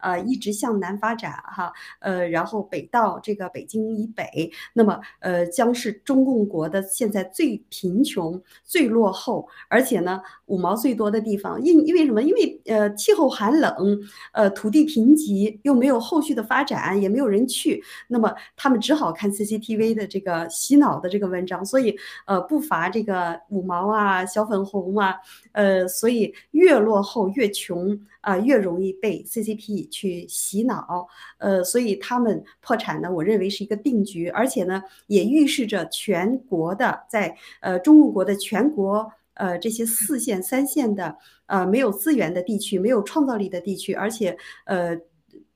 [0.00, 1.70] 呃，一直向南发展，哈，
[2.00, 11.62] 呃，然后北到这个北京以北，那么，呃，将是中共国的现在最贫穷、最落后，而且呢，五毛最多的地方。
[11.62, 12.22] 因因为什么？
[12.22, 14.00] 因为呃，气候寒冷，
[14.32, 21.33] 呃，土地贫瘠，又没有后续的发展，也没有人去，那么他们只好看 CCTV 的这个洗脑的这个。
[21.34, 21.94] 文章，所以
[22.26, 25.16] 呃不乏这个五毛啊、小粉红啊，
[25.52, 31.06] 呃，所以越落后越穷啊，越容易被 CCP 去洗脑，
[31.38, 41.16] 呃，所以他们破产呢，我认为是一个定局，而且呢，也预示着全国的在呃中国国的全国呃这些四线、三线的
[41.46, 44.98] 呃没有资源的地区、没有创造力的地区，而且呃。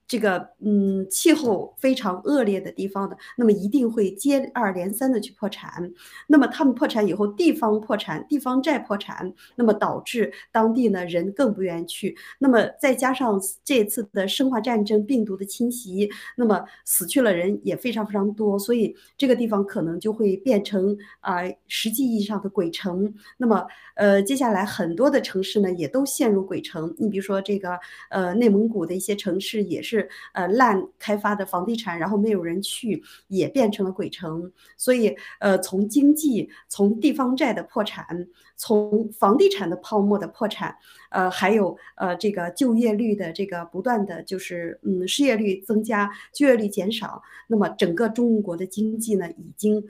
[0.08, 5.92] 这个嗯，气候非常恶劣的地方的，那么一定会接二连三的去破产。
[6.26, 12.16] 那么他们破产以后，地方破产，地方债破产，那么导致当地呢人更不愿意去。
[12.38, 23.12] 那么再加上这次的生化战争病毒的侵袭，那么死去了人也非常非常多，所以这个地方可能就会变成啊实际意义上的鬼城。
[23.36, 26.94] 那么呃，接下来很多的城市呢也都陷入鬼城。
[26.98, 27.78] 你比如说这个
[28.08, 29.97] 呃内蒙古的一些城市也是。
[30.32, 34.52] 呃，烂开发的房地产，然后没有人去，也变成了鬼城。
[34.76, 38.26] 所以，呃，从经济，从地方债的破产，
[38.56, 40.76] 从房地产的泡沫的破产，
[41.10, 49.82] 呃，还有呃这个就业率的这个不断的就是嗯失业率增加，就业率减少，那么整个中国的经济呢，已经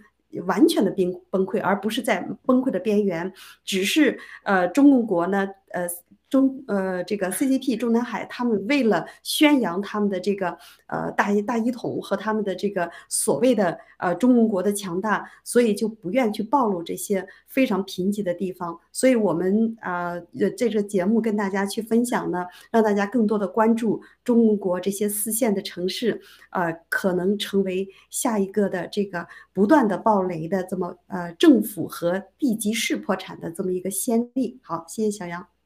[0.47, 3.33] 完全的崩崩溃，而不是在崩溃的边缘，
[3.65, 5.89] 只是呃中共国呢，呃。
[6.31, 10.57] 中呃，这个 CCP 中南海，他们为了宣扬他们的这个
[10.87, 18.79] 呃大一大一统和他们的这个所谓的呃中国的强大，所以就不愿去暴露这些非常贫瘠的地方。
[18.93, 26.21] 所以我们啊，呃，这个节目跟大家去分享呢，让大家更多的关注中国这些四线的城市，
[26.51, 34.61] 呃，可能成为下一个的这个不断的暴雷的这么呃政府和地级市破产的这么一个先例。
[34.63, 35.58] 好，谢谢小杨。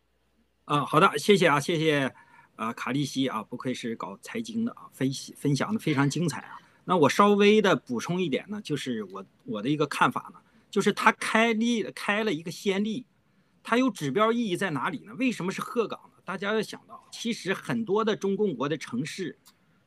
[0.65, 2.15] 啊，好的，谢谢啊，谢谢，
[2.55, 6.57] 啊，卡利西啊，不愧是搞财经的啊，分析分享的非常精彩啊。
[6.85, 10.39] 那我稍微的补充一点呢，就是我我的一个看法呢，
[10.71, 13.07] 就是他开立开了一个先例，
[13.65, 15.13] 它有指标意义在哪里呢？
[15.19, 16.23] 为什么是鹤岗呢？
[16.25, 19.37] 大家要想到，其实很多的中共国的城市，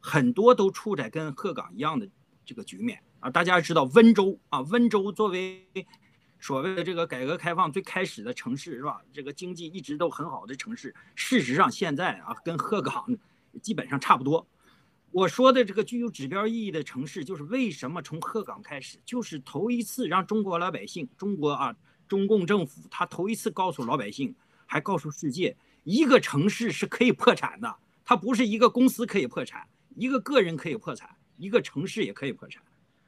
[0.01, 2.09] 很多都处在跟鹤岗一样的
[2.45, 3.29] 这个局面啊。
[3.29, 5.65] 大家知道温州啊，温州作为。
[6.39, 9.01] 所谓的这个改革开放最开始的城市是吧？
[9.11, 13.05] 这个经济一直都很好的城市，事实上现在啊，跟鹤岗
[13.61, 14.45] 基本上差不多。
[15.11, 21.75] 我说的这个具有指标意义的城市，就是为什么从鹤岗开始，就是头一次让中国老百姓，中国啊，
[22.07, 29.65] 中共政府他头一次告诉老百姓，还告诉世界，一个城市是可以破产的，它不是一个公司可以破产，
[29.95, 32.61] 一个个人可以破产，一个城市也可以破产。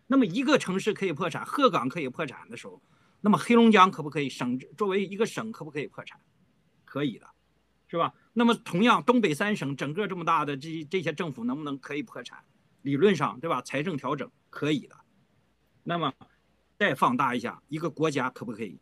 [0.07, 2.81] 那么一个城市可以破产，鹤岗可以破产的时候。
[3.21, 6.19] 那么黑龙江可不可以省作为一个省可不可以破产？
[6.85, 7.27] 可以的，
[7.87, 8.13] 是吧？
[8.33, 12.43] 那么同样东北三省整个这么大的这这些政府能不能可以破产？
[12.83, 13.61] 理论上对吧？
[13.61, 14.95] 财政调整可以的。
[15.83, 16.13] 那么
[16.77, 18.79] 再放大一下，一个国家可不可以？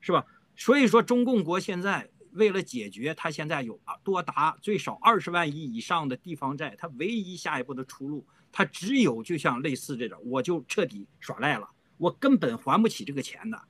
[0.00, 0.24] 是吧？
[0.54, 13.60] 所以说中共国现在为了解决它现在有多达最少二十万亿以上的地方债，它唯一下一步的出路，它只有就像类似这种，我就彻底耍赖了，我根本还不起这个钱的。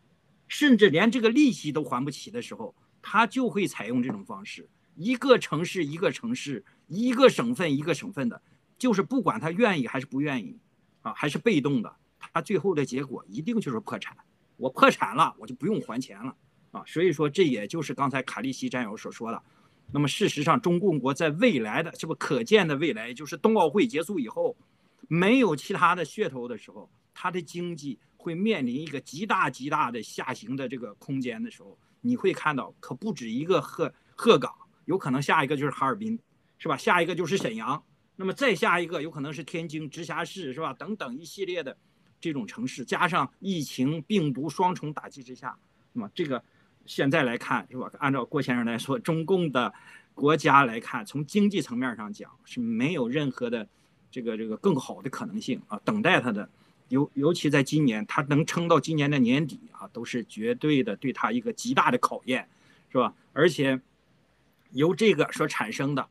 [0.51, 8.43] 甚至连这个利息都还不起的时候，他就会采用这种方式，一个城市一个城市，一个省份一个省份的，
[8.77, 10.59] 就是不管他愿意还是不愿意，
[11.03, 14.17] 啊，还是被动的，他最后的结果一定就是破产。
[14.57, 16.35] 我破产了，我就不用还钱了，
[16.73, 19.41] 啊，所以说这也就是刚才卡利西战友所说的。
[19.93, 24.57] 那么事实上，中共国在未来的这不可见的未来，就是冬奥会结束以后，
[25.07, 28.01] 没有其他的噱头的时候，它的经济。
[28.21, 34.53] 会面临一个极大极大的下行的这个空间的时候，你会看到可不止一个鹤鹤岗，
[34.85, 36.19] 有可能下一个就是哈尔滨，
[36.59, 36.77] 是吧？
[36.77, 37.83] 下一个就是沈阳，
[38.17, 40.73] 那么再下一个有可能是天津直辖市，是吧？
[40.75, 41.77] 等等一系列的
[42.21, 45.59] 这种城市，加上疫情病毒双重打击之下，
[45.93, 46.45] 那么这个
[46.87, 47.91] 现在来看，是吧？
[47.99, 49.73] 按照郭先生来说，中共的。
[50.13, 53.67] 国家来看，从经济层面上讲是没有任何的
[54.11, 56.51] 这个这个更好的可能性啊，等待它的。
[56.91, 62.49] 尤尤其在今年，它能撑到今年的年底啊，都是绝对的对它一个极大的考验，
[62.91, 63.15] 是吧？
[63.33, 63.81] 而且
[64.73, 66.09] 由这个所产生的，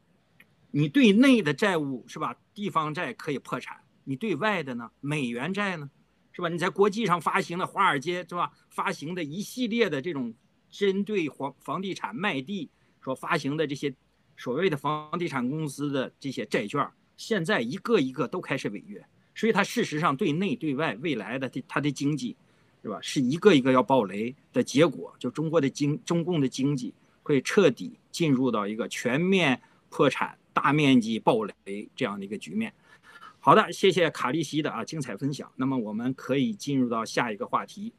[0.71, 2.35] 你对内的债务是吧？
[2.53, 4.89] 地方债可以破产，你对外的呢？
[5.01, 5.89] 美元债呢？
[6.31, 6.47] 是吧？
[6.47, 8.51] 你在国际上发行的华尔街是吧？
[8.69, 10.33] 发行的一系列的这种
[10.69, 12.69] 针对房房地产卖地
[13.03, 13.93] 所发行的这些
[14.37, 19.05] 所谓的房地产公司的这些债券，现在一个一个都开始违约。
[19.39, 22.35] 所以它事实上对内对外未来的它的经济，
[22.83, 22.99] 是吧？
[23.01, 32.73] 是一个一个要爆雷的结果，就中国的经中共的经济会彻底进入到一个全面破产、大面积爆雷这样的一个局面。
[33.39, 35.49] 好的，谢谢卡利西的啊精彩分享。
[35.55, 37.93] 那么我们可以进入到下一个话题，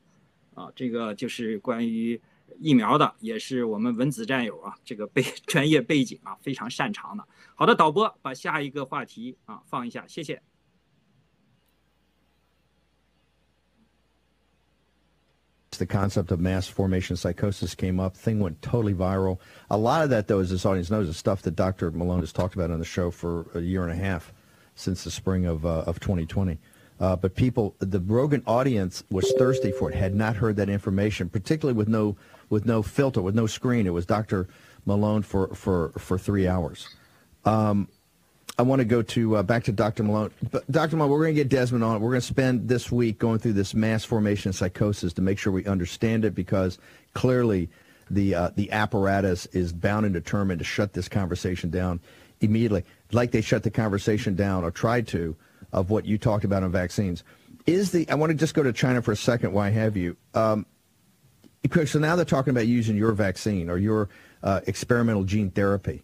[0.52, 2.20] 啊，这个就是关于
[2.58, 7.26] 疫苗的，也是我们文子战友啊这个背专业背景啊非常擅长的。
[7.54, 10.42] 好的，导播把下一个话题啊放一下，谢谢。
[15.80, 18.16] The concept of mass formation psychosis came up.
[18.16, 19.38] Thing went totally viral.
[19.70, 21.90] A lot of that, though, as this audience knows, is stuff that Dr.
[21.90, 24.32] Malone has talked about on the show for a year and a half
[24.76, 26.58] since the spring of, uh, of 2020.
[27.00, 31.30] Uh, but people, the Rogan audience was thirsty for it, had not heard that information,
[31.30, 32.16] particularly with no,
[32.50, 33.86] with no filter, with no screen.
[33.86, 34.48] It was Dr.
[34.84, 36.88] Malone for, for, for three hours.
[37.46, 37.88] Um,
[38.58, 40.02] I want to go to uh, back to Dr.
[40.02, 40.30] Malone.
[40.50, 40.96] But Dr.
[40.96, 42.00] Malone, we're going to get Desmond on.
[42.00, 45.52] We're going to spend this week going through this mass formation psychosis to make sure
[45.52, 46.78] we understand it because
[47.14, 47.68] clearly
[48.10, 52.00] the uh, the apparatus is bound and determined to shut this conversation down
[52.40, 55.36] immediately, like they shut the conversation down or tried to
[55.72, 57.22] of what you talked about on vaccines.
[57.66, 59.52] Is the I want to just go to China for a second.
[59.52, 60.16] Why have you?
[60.34, 60.66] Um,
[61.84, 64.08] so now they're talking about using your vaccine or your
[64.42, 66.02] uh, experimental gene therapy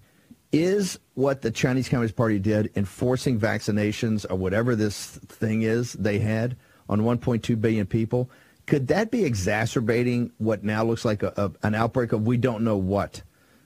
[0.52, 6.18] is what the Chinese Communist Party did enforcing vaccinations or whatever this thing is they
[6.18, 6.56] had
[6.88, 8.30] on 1.2 billion people,
[8.66, 12.64] could that be exacerbating what now looks like a, a, an outbreak of we don't
[12.64, 13.22] know what?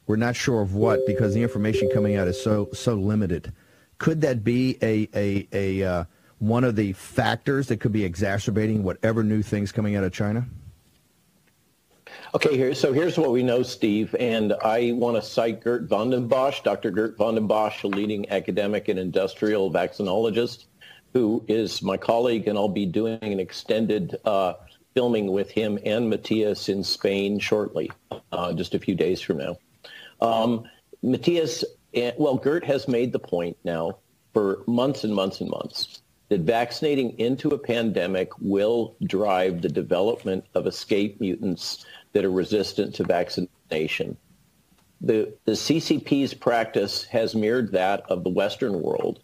[0.06, 3.52] We're not sure of what because the information coming out is so so limited.
[3.98, 6.04] Could that be a a, a uh,
[6.38, 10.46] one of the factors that could be exacerbating whatever new things coming out of China?
[12.32, 16.10] Okay, here, so here's what we know, Steve, and I want to cite Gert van
[16.10, 16.92] den Bosch, Dr.
[16.92, 20.66] Gert van den Bosch, a leading academic and industrial vaccinologist,
[21.12, 24.52] who is my colleague, and I'll be doing an extended uh,
[24.94, 27.90] filming with him and Matthias in Spain shortly,
[28.30, 29.56] uh, just a few days from now.
[30.20, 30.68] Um,
[31.02, 31.64] Matthias,
[31.94, 33.98] eh, well, Gert has made the point now
[34.32, 36.00] for months and months and months
[36.30, 42.94] that vaccinating into a pandemic will drive the development of escape mutants that are resistant
[42.94, 44.16] to vaccination.
[45.00, 49.20] The, the CCP's practice has mirrored that of the Western world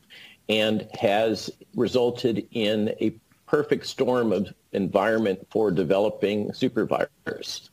[0.48, 3.14] and has resulted in a
[3.46, 7.70] perfect storm of environment for developing supervirus.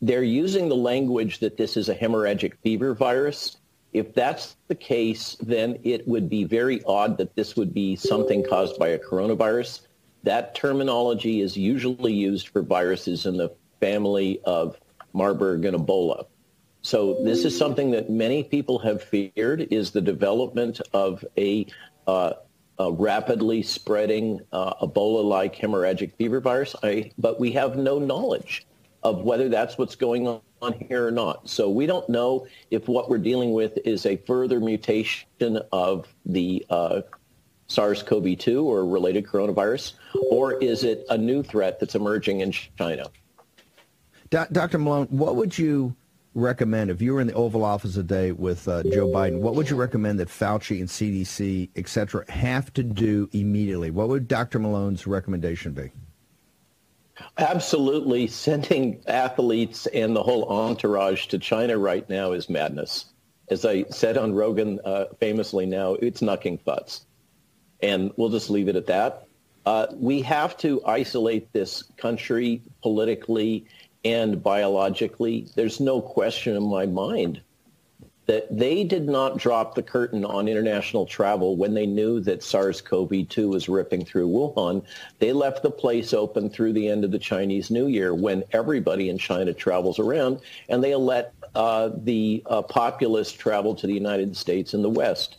[0.00, 3.57] They're using the language that this is a hemorrhagic fever virus.
[3.92, 8.44] If that's the case, then it would be very odd that this would be something
[8.44, 9.80] caused by a coronavirus.
[10.24, 14.78] That terminology is usually used for viruses in the family of
[15.12, 16.26] Marburg and Ebola.
[16.82, 21.66] So this is something that many people have feared is the development of a,
[22.06, 22.34] uh,
[22.78, 26.76] a rapidly spreading uh, Ebola-like hemorrhagic fever virus.
[26.82, 28.66] I, but we have no knowledge
[29.02, 31.48] of whether that's what's going on here or not.
[31.48, 36.64] So we don't know if what we're dealing with is a further mutation of the
[36.70, 37.02] uh,
[37.68, 39.94] SARS-CoV-2 or related coronavirus,
[40.30, 43.10] or is it a new threat that's emerging in China?
[44.30, 44.78] Dr.
[44.78, 45.94] Malone, what would you
[46.34, 49.40] recommend if you were in the Oval Office today with uh, Joe Biden?
[49.40, 53.90] What would you recommend that Fauci and CDC, et cetera, have to do immediately?
[53.90, 54.58] What would Dr.
[54.58, 55.90] Malone's recommendation be?
[57.38, 58.26] Absolutely.
[58.26, 63.06] Sending athletes and the whole entourage to China right now is madness.
[63.50, 67.06] As I said on Rogan uh, famously now, it's knucking butts.
[67.80, 69.26] And we'll just leave it at that.
[69.64, 73.66] Uh, we have to isolate this country politically
[74.04, 77.42] and biologically, there's no question in my mind
[78.28, 83.48] that they did not drop the curtain on international travel when they knew that SARS-CoV-2
[83.48, 84.84] was ripping through Wuhan.
[85.18, 89.08] They left the place open through the end of the Chinese New Year when everybody
[89.08, 94.36] in China travels around, and they let uh, the uh, populace travel to the United
[94.36, 95.38] States and the West.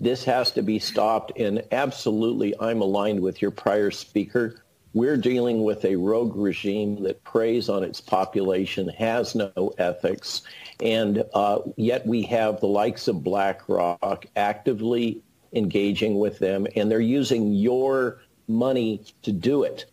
[0.00, 4.61] This has to be stopped, and absolutely, I'm aligned with your prior speaker
[4.94, 10.42] We're dealing with a rogue regime that preys on its population, has no ethics,
[10.80, 15.22] and uh, yet we have the likes of BlackRock actively
[15.54, 19.86] engaging with them, and they're using your money to do it.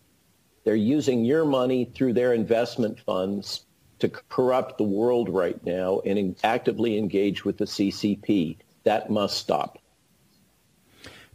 [0.64, 3.64] They're using your money through their investment funds
[4.00, 8.58] to corrupt the world right now and actively engage with the CCP.
[8.84, 9.78] That must stop.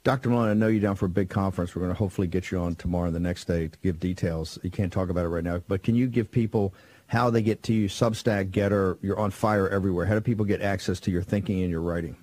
[0.05, 0.29] Dr.
[0.29, 1.75] Malone, I know you're down for a big conference.
[1.75, 4.59] We're going to hopefully get you on tomorrow and the next day to give details.
[4.61, 6.75] You can't talk about it right now, but can you give people
[7.07, 7.89] how they get to you?
[7.89, 10.05] Substack, Getter, you're on fire everywhere.
[10.05, 12.15] How do people get access to your thinking and your writing?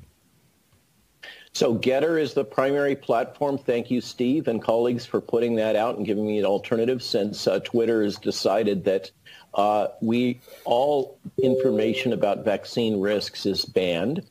[1.54, 3.58] So Getter is the primary platform.
[3.58, 7.48] Thank you, Steve and colleagues, for putting that out and giving me an alternative since
[7.48, 9.10] uh, Twitter has decided that
[9.54, 14.22] uh, we all information about vaccine risks is banned.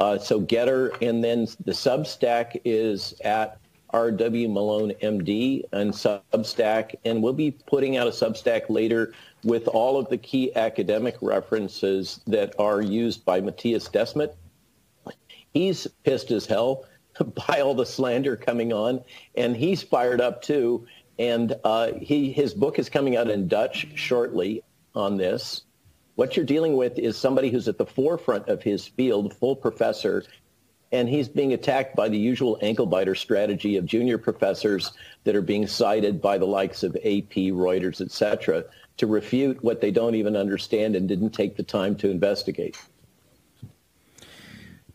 [0.00, 3.58] Uh, so Getter and then the Substack is at
[3.92, 9.12] RW Malone MD and Substack, and we'll be putting out a Substack later
[9.44, 14.34] with all of the key academic references that are used by Matthias Desmet
[15.52, 16.84] he's pissed as hell
[17.48, 19.02] by all the slander coming on,
[19.34, 20.86] and he's fired up too.
[21.18, 24.62] And uh, he his book is coming out in Dutch shortly
[24.94, 25.62] on this.
[26.18, 30.24] What you're dealing with is somebody who's at the forefront of his field, full professor,
[30.90, 34.90] and he's being attacked by the usual ankle biter strategy of junior professors
[35.22, 38.64] that are being cited by the likes of AP, Reuters, etc.,
[38.96, 42.76] to refute what they don't even understand and didn't take the time to investigate.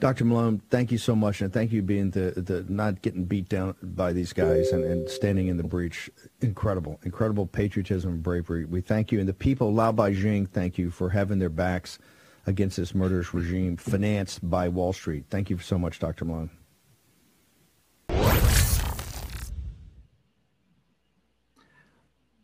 [0.02, 0.24] Dr.
[0.24, 3.74] Malone, thank you so much, and thank you being the, the not getting beat down
[3.82, 6.08] by these guys and, and standing in the breach.
[6.40, 8.64] Incredible, incredible patriotism and bravery.
[8.64, 11.98] We thank you, and the people, Lao Beijing, thank you for having their backs
[12.46, 15.24] against this murderous regime financed by Wall Street.
[15.30, 16.24] Thank you so much, Dr.
[16.24, 16.50] Malone.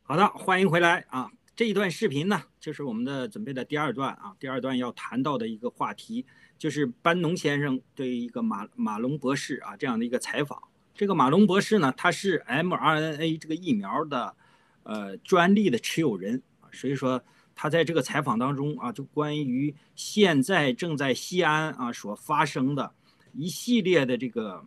[0.02, 1.30] 好的，欢迎回来啊！
[1.56, 6.26] 这一段视频呢，就是我们的准备的第二段啊，第二段要谈到的一个话题。
[6.59, 10.61] 就是班农先生对一个马马龙博士啊这样的一个采访。
[10.93, 14.35] 这个马龙博士呢，他是 mRNA 这个疫苗的
[14.83, 16.43] 呃专利的持有人，
[16.73, 17.23] 所以说
[17.55, 22.91] 他在这个采访当中啊，就关于现在正在西安啊所发生的
[23.33, 24.61] 一系列的这个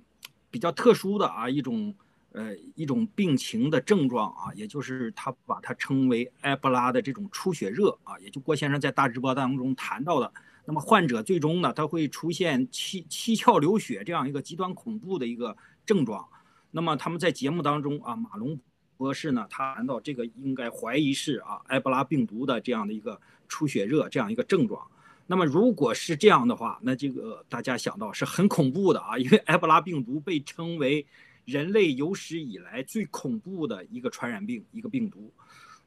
[0.51, 1.95] 比较特殊的啊一种
[2.33, 10.33] 呃一种病情的症状啊，也就是他把它称为埃博拉的这种出血热啊，也就郭先生在大直播当中谈到的。
[10.65, 16.27] 那么患者最终呢，他会出现七七窍流血这样一个极端恐怖的一个症状。
[16.71, 18.59] 那么他们在节目当中啊，马龙
[18.97, 24.81] 博士呢，他谈到这个应该怀疑是啊埃博拉病毒的这样的一个出血热这样一个症状。
[25.27, 31.05] 那么如果是这样的话，那这个大家想到是很恐怖的啊，因为埃博拉病毒被称为
[31.45, 35.33] 人类有史以来最恐怖的一个传染病，一个病毒。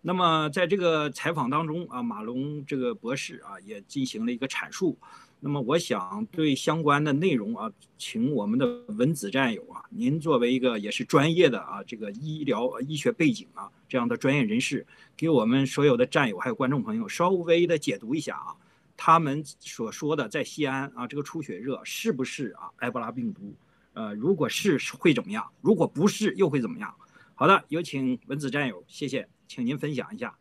[0.07, 4.95] 那么在这个采访当中啊，马龙这个博士啊也进行了一个阐述。
[5.39, 14.85] 那么我想对相关的内容啊，请我们的文子战友啊，您作为一个也是专业的啊这个医疗医学背景啊这样的专业人士，
[15.17, 18.53] 给我们所有的战友还有观众朋友稍微的解读一下啊，
[18.95, 23.55] 他们所说的在西安啊这个出血热是不是啊埃博拉病毒？
[23.93, 25.43] 呃，如果是会怎么样？
[25.61, 26.93] 如果不是又会怎么样？
[27.33, 29.27] 好的，有请文子战友，谢谢。
[29.47, 30.37] 请您分享一下。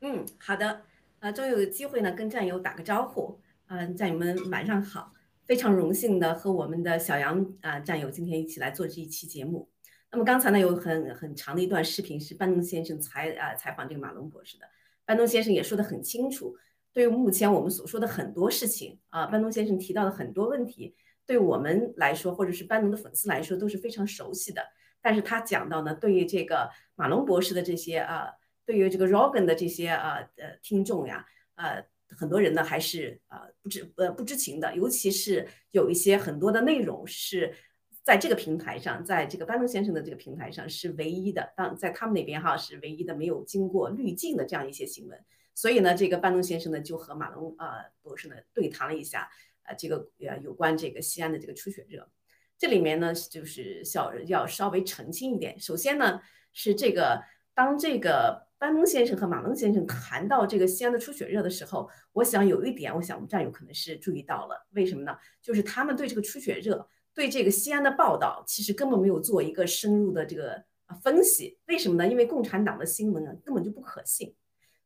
[0.00, 0.82] 嗯，好的，
[1.20, 3.40] 呃，终于有机会呢，跟战友打个招呼。
[3.66, 5.12] 嗯，战友们晚上好，
[5.44, 9.70] 非常荣幸的和我们的小杨啊战友今天一起来做这一期节目。
[10.10, 14.66] 那么刚才呢有很很长的一段视频是班农先生采啊采访这个马龙博士的，
[15.06, 16.54] 班农先生也说的很清楚，
[16.92, 20.94] 对于目前我们所说的很多事情啊，班农先生提到的很多问题，
[21.24, 24.62] 对我们来说或者是班农的粉丝来说都是非常熟悉的。
[25.04, 28.30] 但是他讲到呢，对于这个马龙博士的这些啊，
[28.64, 31.26] 对于这个 Rogan 的这些啊呃听众呀，
[31.56, 31.84] 呃
[32.16, 37.54] 很多人呢还是呃不知呃不知情的，尤其是有一些很多的内容是
[38.02, 45.22] 在这个平台上，在这个班农先生的这个平台上是唯一的，当在他们那边哈是唯一的没有经过滤镜的这样一些新闻，
[45.54, 49.28] 所以呢，这个班农先生呢就和马龙啊博士呢对谈了一下，
[49.64, 52.08] 呃这个呃有关这个西安的这个出血热。
[52.64, 55.60] 这里面呢，就是小要稍微澄清一点。
[55.60, 56.18] 首先呢，
[56.54, 64.66] 是这个当这个班农先生和马龙先生谈到这个西安的出血热的时候，我想有一点，我想我们战友可能是注意到了。
[64.70, 65.14] 为什么呢？
[65.42, 70.64] 就是他们对这个出血热，对这个西安的报道，其实根本没有做一个深入的这个
[71.02, 71.58] 分析。
[71.66, 72.10] 为什么呢？
[72.10, 74.34] 因为共产党的新闻呢，根本就不可信。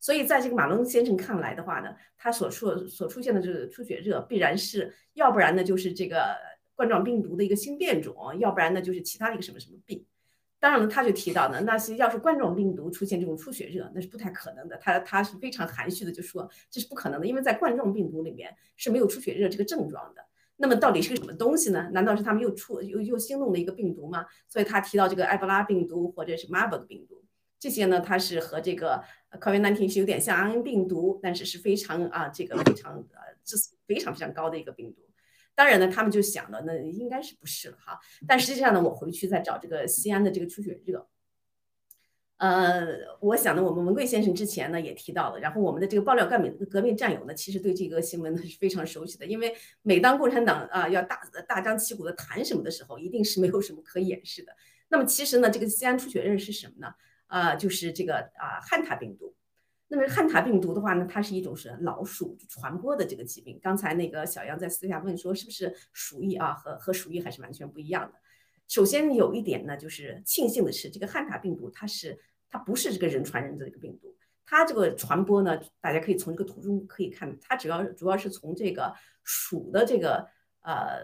[0.00, 6.36] 所以在这个马龙先生看来的话呢，他所出所出现的这个出血热，必然是要不然呢，就是这个。
[6.78, 10.06] 冠状病毒的一个新变种，要不然呢就是其他的一个什么什么病。
[10.60, 14.76] 当然了，他就提到呢，那是要是冠状病毒出现这种出血热，那是不太可能的。
[14.76, 20.24] 他他是非常含蓄的就说这是不可能的，因为在冠状病毒里面是没有出血热这个症状的。
[20.56, 21.90] 那么到底是个什么东西呢？
[21.92, 24.24] 难道是他们又出又又新弄了一个病毒吗？
[24.46, 27.24] 所以他提到这个埃博拉病毒或者是 m a r b 病毒，
[27.58, 29.02] 这些呢，它是和这个
[29.32, 35.07] COVID-19 是有点像 RNA 病毒，但是是非常啊这个非常呃致死非常非常高的一个病毒。
[35.58, 37.98] 当然呢，他们就想的那应该是不是了哈。
[38.28, 41.08] 但实际上呢，我回去再找这个西安的这个出血热，
[42.36, 42.86] 呃，
[43.20, 49.52] 我想呢，我们文贵先生之前呢也提到了，然后我们的这个爆料革命革命战友呢，其实对这个新闻呢是非常熟悉的，因为
[49.82, 54.52] 每当共产党啊要大大张旗鼓的谈什么的时候，一定是没有什么可掩饰的。
[54.88, 56.94] 那么其实呢，这个西安出血热是什么呢？
[57.26, 59.34] 啊，就是这个啊汉塔病毒。
[59.90, 63.58] 那么汉塔病毒的话呢，它是一种是老鼠传播的这个疾病。
[63.62, 66.52] 刚才那个小杨在私下问说，是不是鼠疫啊？
[66.52, 68.18] 和和鼠疫还是完全不一样的。
[68.68, 72.20] 首先有一点呢，就是庆幸的是，这个汉塔病毒它是
[72.50, 74.14] 它不是这个人传人的这个病毒，
[74.44, 80.28] 它这个传播呢，大家可以从这个图中可以看，它主要主要是从这个鼠的这个
[80.60, 80.98] 呃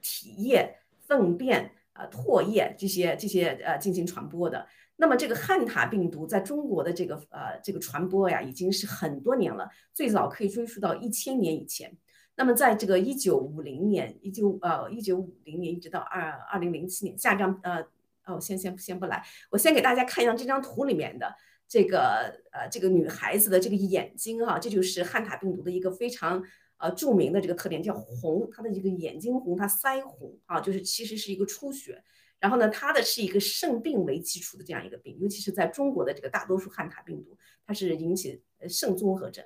[0.00, 4.68] 体液、粪便、呃唾液这些这些呃进行传播的。
[5.00, 11.96] 那么这个汉塔病毒在中国的这个呃这个传播呀，已经是很多年了，最早可以追溯到一千年以前。
[12.36, 17.82] 那么在这个一九五零年，一九呃一九五零年一直到二二零零七年，下张呃
[18.26, 21.34] 哦先先先不来，我先给大家看一下这张图里面的
[21.66, 26.44] 这个呃这个女孩子的这个眼睛哈，这就是汉塔病毒的一个非常
[26.76, 32.04] 呃著名的这个特点，叫红，它的这个眼睛红，它腮红啊，就是其实是一个出血。
[32.40, 37.36] 然后呢，它的是一个肾病为基础的这样一个病，尤其是在中国的这个大多数汉塔病毒，
[37.66, 39.44] 它是引起呃肾综合症。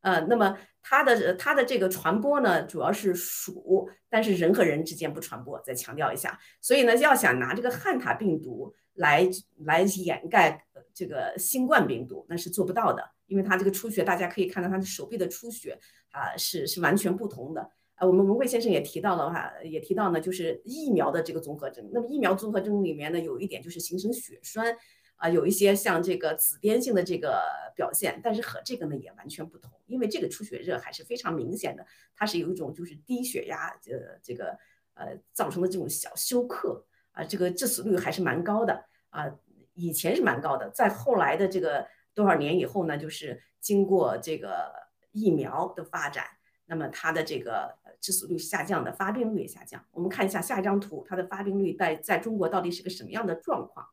[0.00, 5.58] 呃，那么它的它的这个传播呢，主要是鼠，但是人和人之间不传播。
[5.60, 9.26] 再强调一下，所以呢，要想拿这个汉塔病毒来
[9.64, 15.78] 来掩盖这个新冠病毒，那是做不到的，因为它这个出血，大家可以看到它的手臂的出血
[16.10, 17.70] 啊，是是完全不同的。
[17.96, 21.88] 呃，我们文贵先生也提到了哈，也提到呢，就是疫苗的这个综合征。
[21.92, 24.76] 那么疫苗综合征里面呢，有一点就是形成血栓，
[25.16, 27.40] 啊，有一些像这个紫癜性的这个
[27.76, 31.86] 表现，但是和这个呢也完全不同，因为这个出血热还是非常明显的，
[32.16, 34.58] 它是有一种就是低血压，呃，这个
[34.94, 39.32] 呃造成的这种小休克，啊，这个致死率还是蛮高的，啊，
[39.74, 44.72] 以前是蛮高的，在后来的这个多少年以后呢，就是经过这个
[45.12, 46.24] 疫苗的发展，
[46.66, 47.76] 那么它的这个。
[48.00, 49.82] 致死率下降的，发病率也下降。
[49.90, 53.86] 我们看一下下一张图，它的发病率在在中国到底是个什么样的状况？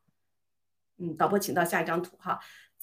[0.98, 2.38] 嗯，导播，请到下一张图哈。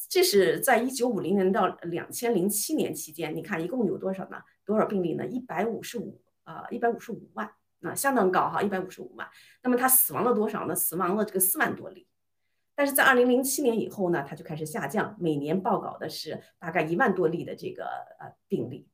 [0.09, 4.41] 这是在一九五零年到两千零七年期间，你看一共有多少呢？
[4.65, 5.27] 多少病例呢？
[5.27, 7.47] 一百五十五啊，一百五十五万，
[7.81, 9.29] 那相当高哈，一百五十五万。
[9.61, 10.73] 那么它死亡了多少呢？
[10.75, 12.07] 死亡了这个四万多例。
[12.73, 17.85] 但是在二零零七年以后呢，它就开始下降，每年报告的是大概一万多例的这个
[18.19, 18.87] 呃病例。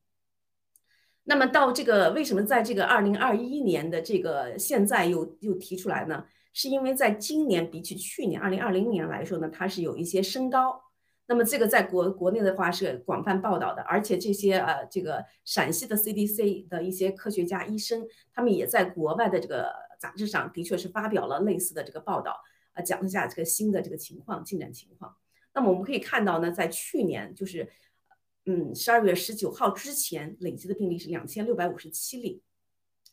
[1.28, 6.24] 那么到这个为什么在这个二零二一年的这个现在又又提出来呢？
[6.52, 10.80] 是因为在今年比起去年二零二零年来说呢，它是有一些升高。
[11.26, 22.36] 那么这个在国国内的话是广泛报道的，而且这些呃这个陕西的 CDC 的一些科学家医生，他们也在国外的这个杂志上的确是发表了类似的这个报道，
[22.74, 25.16] 啊讲一下这个新的这个情况进展情况。
[25.52, 27.68] 那么我们可以看到呢，在去年就是。
[28.46, 32.42] 嗯，十二月十九号之前累计的病例是两千六百五十七例，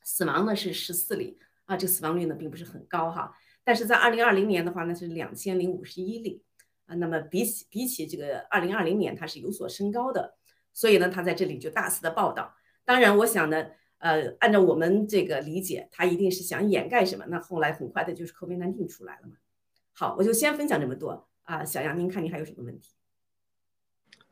[0.03, 3.36] 死亡呢是十四例啊，这个死亡率呢并不是很高哈。
[3.63, 6.43] 但是在二零二零年的话呢是两千零五十一例
[6.86, 10.36] 啊，那么比起比起这个二零二零年它是有所升高的，
[10.71, 12.53] 所以呢它在这里就大肆的报道。
[12.86, 13.65] 当然，我想呢，
[13.97, 17.25] 呃，按照我们这个理解，它一定是想掩盖什么？
[17.29, 19.38] 那后来很快的就是 COVID-19 出来了嘛。
[19.93, 22.91] 好，我就先分享这么多啊，小杨，您看您还有什么问题？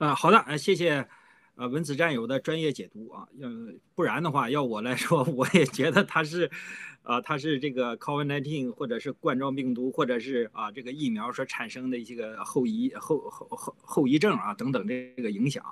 [0.01, 1.07] 啊，好的，呃，谢谢，
[1.53, 3.47] 呃，文子战友的专业解读啊，要
[3.93, 6.49] 不然的话，要我来说， 我也觉得他是，
[7.03, 15.63] 啊，他是这个 COVID-19 或者是冠状病毒，或者是啊这个疫苗所产生的一些个后遗后后后后遗症啊等等这个影响，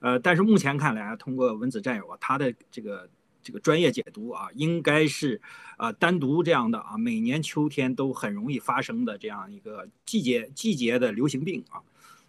[0.00, 3.08] 呃，但是目前看来啊，通过文子战友啊他的这个
[3.44, 5.40] 这个专业解读啊，应该是
[5.76, 11.80] 啊单独这样的啊，每年秋天都很容易发生的这样一个季节季节的流行病啊。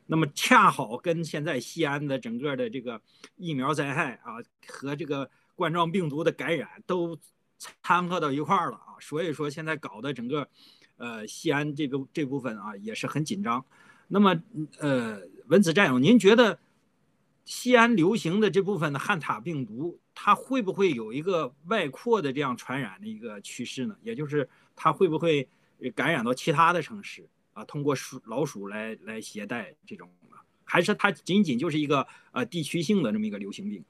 [0.07, 3.01] 那么恰好跟现在西安的整个的这个
[3.37, 4.37] 疫苗灾害啊，
[4.67, 7.17] 和这个冠状病毒的感染都
[7.81, 10.47] 掺和到一块儿了啊，所以说现在搞的整个，
[10.97, 13.63] 呃，西安这个这部分啊也是很紧张。
[14.09, 14.43] 那么，
[14.79, 16.59] 呃，文子战友，您觉得
[17.45, 23.95] 西安流行的这部分的汉塔病毒，它会不会有一个外扩的这样传染的一个趋势呢？
[24.03, 25.47] 也就是它会不会
[25.95, 33.83] 感染到其他的城市啊，通过鼠老鼠来来携带这种的，还是它仅仅就是一个呃地区性的这么一个流行病？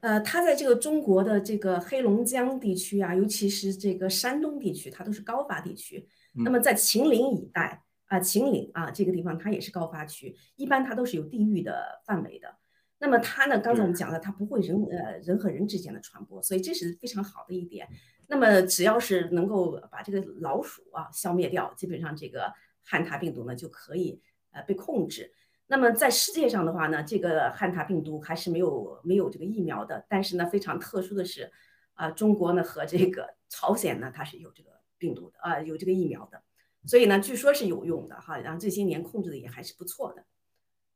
[0.00, 6.08] 呃，它在这个中国的这个黑龙江地区啊，尤其是这个山东地区，它都是高发地区。
[6.32, 12.56] 那么在秦岭一带啊，秦岭啊这个地方它也是高发区，一般它都是有地域的范围的。
[12.98, 17.88] 那么它呢，刚才我们讲了，它不会人呃人和人之间的传播，所以这是非常好的一点。
[18.28, 22.52] 那么只要是能够把这个老鼠啊消灭掉，基本上这个
[22.84, 24.20] 汉塔病毒呢就可以
[24.52, 25.32] 呃被控制。
[25.66, 30.04] 那么在世界上的话呢，这个汉塔病毒还是没有没有这个疫苗的。
[30.08, 31.50] 但是呢，非常特殊的是，
[31.94, 36.42] 啊，中国呢和这个朝鲜呢，它是有这个病毒的啊，有这个疫苗的。
[36.84, 40.24] 所以呢，据说是有用的哈，然后这些年控制的也还是不错的。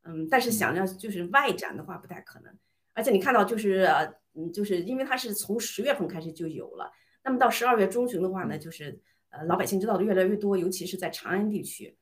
[0.02, 2.54] 嗯，但是想要就是外展的话不太可能。
[2.92, 3.88] 而且你看到就是
[4.34, 6.90] 嗯，就是因为它是从十月份开始就有了，
[7.26, 9.00] 那么到十二月中旬的话呢，就是
[9.30, 11.96] 呃老百姓知道的越来越多，尤其是在长安地区。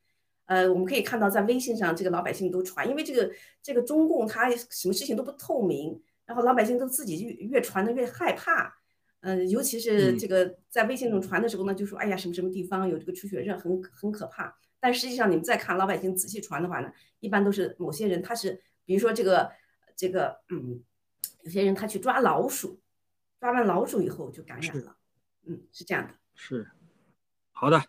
[0.44, 8.76] 呃，我们可以看到，在微信上，这个老百姓都传，因为这个这个中共他什么事情都不透明，然后老百姓都自己越越传的越害怕。
[9.20, 14.54] 嗯，尤其是这个在微信上传的时候呢，就说哎呀，什么什么地方有这个出血热，很很可怕。
[14.78, 19.50] 但实际上，你们再看老百姓仔细传的话呢，一般都是某些人他是，比如说这个
[19.96, 20.82] 这个，嗯，
[21.44, 22.78] 有些人他去抓老鼠，
[23.40, 24.94] 抓完老鼠以后就感染了。
[25.46, 26.14] 嗯，是这样的。
[26.34, 26.70] 是，
[27.52, 27.82] 好的。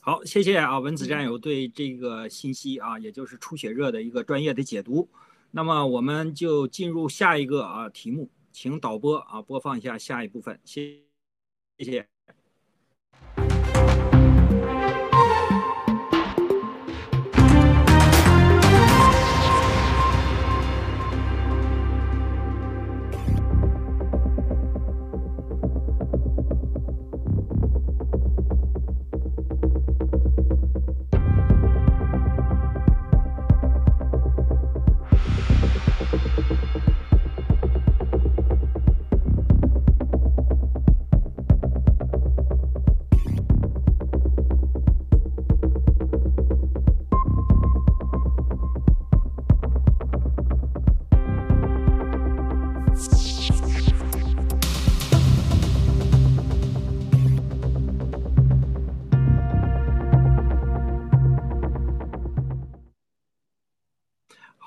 [0.00, 5.08] 好，谢谢啊，文子战友对这个信息啊，也就是出血热的一个专业的解读。
[5.50, 11.02] 那么我们就进入下一个啊题目，请导播啊播放一下下一部分，谢
[11.78, 12.08] 谢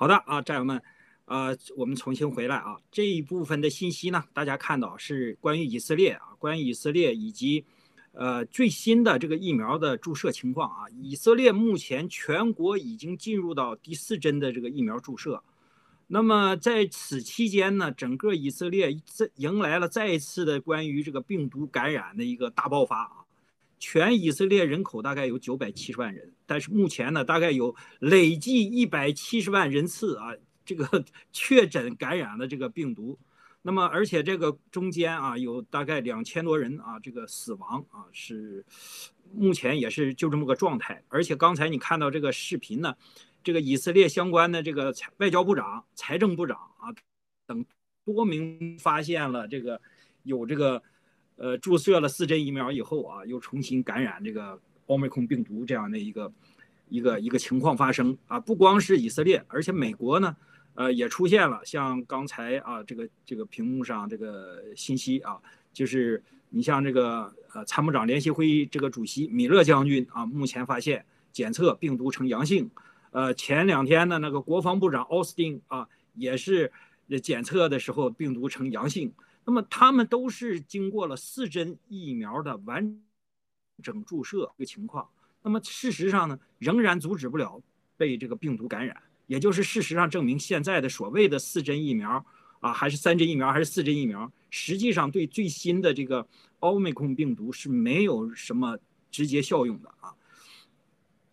[0.02, 0.82] 好的啊，战友们，
[1.26, 2.76] 呃，我们重新回来啊。
[2.92, 7.64] 这一部分的信息呢，大家看到是关于以色列啊，关于以色列以及
[8.12, 10.90] 呃最新的这个疫苗的注射情况啊。
[11.00, 15.44] 以色列目前全国已经进入到第四针的这个疫苗注射。
[16.08, 23.21] 那么在此期间呢，整个以色列再迎来了再一次的关于这个病毒感染的一个大爆发啊。
[23.82, 31.04] 全以色列人口大概有九百七十万人，但是目前呢，大概有累计一百七十万人次啊，这个
[31.34, 33.18] 确诊感染了这个病毒。
[33.64, 38.64] 那么，而且这个中间啊，有大概两千多人啊，这个死亡啊，是
[39.34, 41.04] 目前也是就这么个状态。
[41.08, 42.96] 而且刚才你看到这个视频呢，
[43.44, 46.94] 这个以色列相关的这个外交部长、财政部长啊
[47.48, 47.66] 等
[48.06, 49.82] 多名发现了这个
[50.22, 50.84] 有这个。
[51.42, 56.32] 呃，注射了四针疫苗以后啊，又重新感染这个奥密克戎病毒这样的一个
[56.88, 60.36] 一个一个情况发生啊，不光是以色列，而且美国呢，
[60.76, 65.42] 呃，也出现了像刚才啊这个这个屏幕上这个信息啊，
[65.74, 72.70] 就是你像这个呃参谋长联席会议这个主席米勒将军啊，目前发现检测病毒呈阳性，
[73.10, 76.72] 呃，前两天的那个国防部长奥斯汀啊，也是
[77.24, 79.12] 检测的时候病毒呈阳性。
[79.52, 83.02] 那么他们都是经过了四针疫苗的完
[83.84, 85.10] 整注射一个情况，
[85.42, 87.62] 那么事实上呢，仍然阻止不了
[87.98, 88.96] 被这个病毒感染，
[89.28, 92.26] 也就是事实上证明现在的所谓的四针疫苗
[92.62, 96.26] 啊，还是三针疫苗还是四针疫苗，实际上对最新的这个
[96.60, 98.80] 奥密克戎病毒是没有什么
[99.12, 100.16] 直接效用的啊。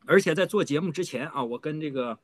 [0.08, 2.18] 而且在做节目之前啊，我跟这个，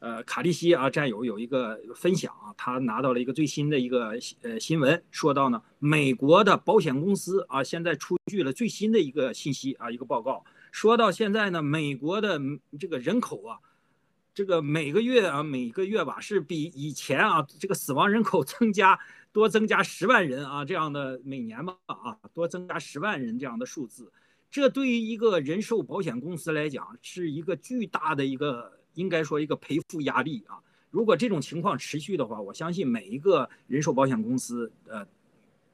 [0.00, 12.40] 呃，卡利西啊战友有一个分享啊，他拿到了一个最新的一个呃新闻，说到呢，美国的保险公司啊，现在出具了最新的一个信息啊，一个报告，说到现在呢，美国的
[12.80, 13.58] 这个人口啊，
[14.34, 18.98] 这个每个月啊，每个月吧，是比以前啊，这个死亡人口 增加
[19.32, 24.10] 多增加十万人啊，这样的每年吧啊，多增加十万人这样的数字。
[24.50, 30.56] 这对于一个人寿保险公司来讲，是一个巨大的一个，应该说一个赔付压力啊。
[30.90, 35.06] 如果这种情况持续的话，我相信每一个人寿保险公司，呃，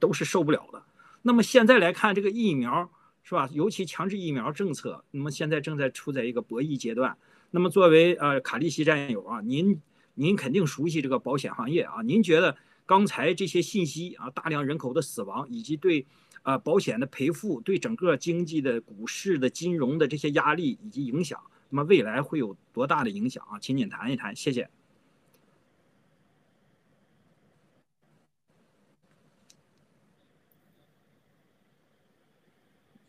[0.01, 0.83] 都是受不了的。
[1.23, 2.91] 那么现在来看，这个疫苗
[3.23, 3.49] 是吧？
[3.53, 7.17] 尤其强制疫苗政策，那么现在正在处在一个博弈阶段。
[7.53, 9.81] 那么作为呃卡利西战友啊，您
[10.15, 16.05] 您肯定熟悉这个保险行业啊，您觉得刚才这些信息啊，大量人口的死亡以及对
[16.45, 23.59] 啊保险的赔付，对整个经济的股市的金融的这些压力以及影响，那么未来会有多大的影响啊？
[23.59, 24.71] 请您谈一谈，谢谢。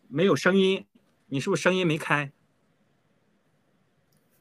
[0.08, 0.86] 没有声音，
[1.28, 2.32] 你是不是声音没开？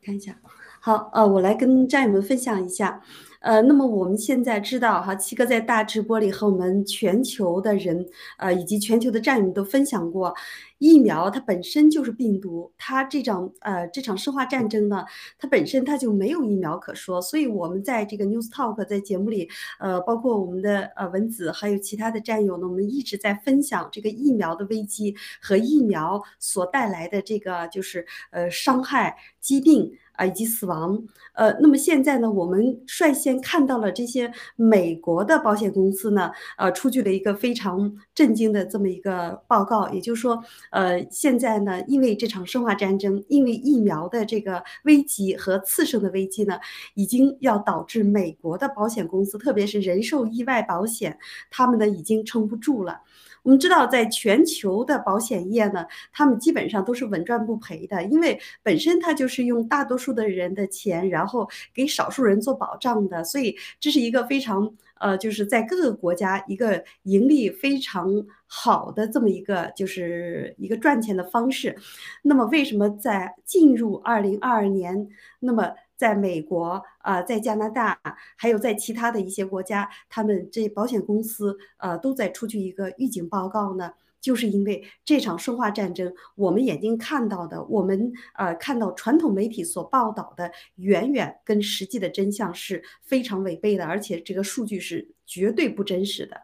[0.01, 0.39] 看一下，
[0.81, 3.03] 好，呃，我来跟战友们分享一下。
[3.45, 8.07] 呃，那么我们现在知道哈，七哥在大直播里和我们全球的人，
[8.39, 10.35] 呃，以及全球的战友们都分享过，
[10.79, 15.05] 疫苗它本身就是病毒，它这场呃这场生化战争呢，
[15.39, 19.47] 它本身它就没有疫苗可说，所以我们在这个 News Talk 在节目里，
[19.79, 29.93] 呃，包括我们的呃文子还有其他的战友呢，我们一直在分享这个疫苗的危机和疫苗所带来的这个就是呃伤害、疾病。
[30.15, 31.03] 啊，以及死亡，
[31.35, 46.59] 呃，那么现在呢，我们率先看到了这些美国的保险公司呢，呃，出具了一个非常震惊的这么一个报告，也就是说，呃，现在呢，因为这场生化战争，因为疫苗的这个危机和次生的危机呢，
[46.95, 51.19] 已经要导致美国的保险公司，特别是人寿意外保险，
[51.51, 53.01] 他们呢已经撑不住了。
[53.45, 68.09] 我们知道，在全球的保险业呢，他们基本上都是稳赚不赔的，因为本身它就是用大多数的人的钱，然后给少数人做保障的，所以这是一个非常呃，就是在各个国家一个盈利非常
[68.47, 71.77] 好的这么一个就是一个赚钱的方式。
[72.23, 75.07] 那么，为什么在进入二零二二年，
[75.39, 75.71] 那么？
[75.97, 77.99] 在美国啊，在加拿大，
[78.37, 96.41] 还有在其他的一些国家，他们这保险公司呃都在出具一个预警报告呢，就是因为这场生化战争，我们眼睛看到的，我们呃看到传统媒体所报道的，远远跟实际的真相是非常违背的，而且这个数据是绝对不真实的。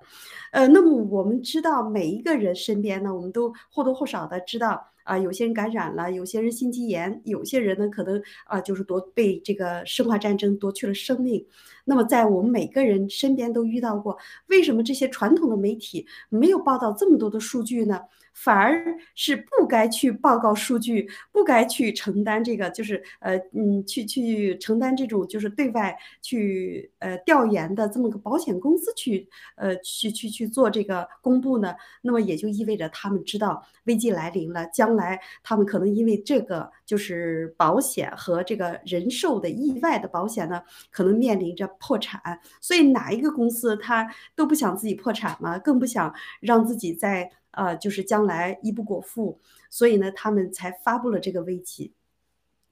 [0.53, 4.90] 呃，那么我们知道每一个人身边呢，我们都或多或少的知道。
[5.05, 11.45] 啊，有些人感染了，有些人心肌炎，有些人呢可能啊就是夺被这个生化战争夺去了生命。
[11.91, 14.17] 那么在我们每个人身边都遇到过，
[14.47, 18.01] 为什么这些传统的媒体没有报道这么多的数据呢？
[18.33, 31.75] 反而是不该去报告数据，不该去承担这个，就是呃嗯，去去承担这种就是对外去呃调研的这么个保险公司去呃去去去做这个公布呢？
[32.03, 40.63] 那么也就意味着他们知道危机来临了，将来他们可能因为这个就是保险和这个人寿的意外的保险呢，
[40.93, 42.41] 可能面临着破产。
[42.61, 47.33] 所以哪一个公司他都不想自己破产嘛，更不想让自己在。
[47.53, 51.93] 呃，就是将来一不果腹，所以呢，他们才发布了这个危机。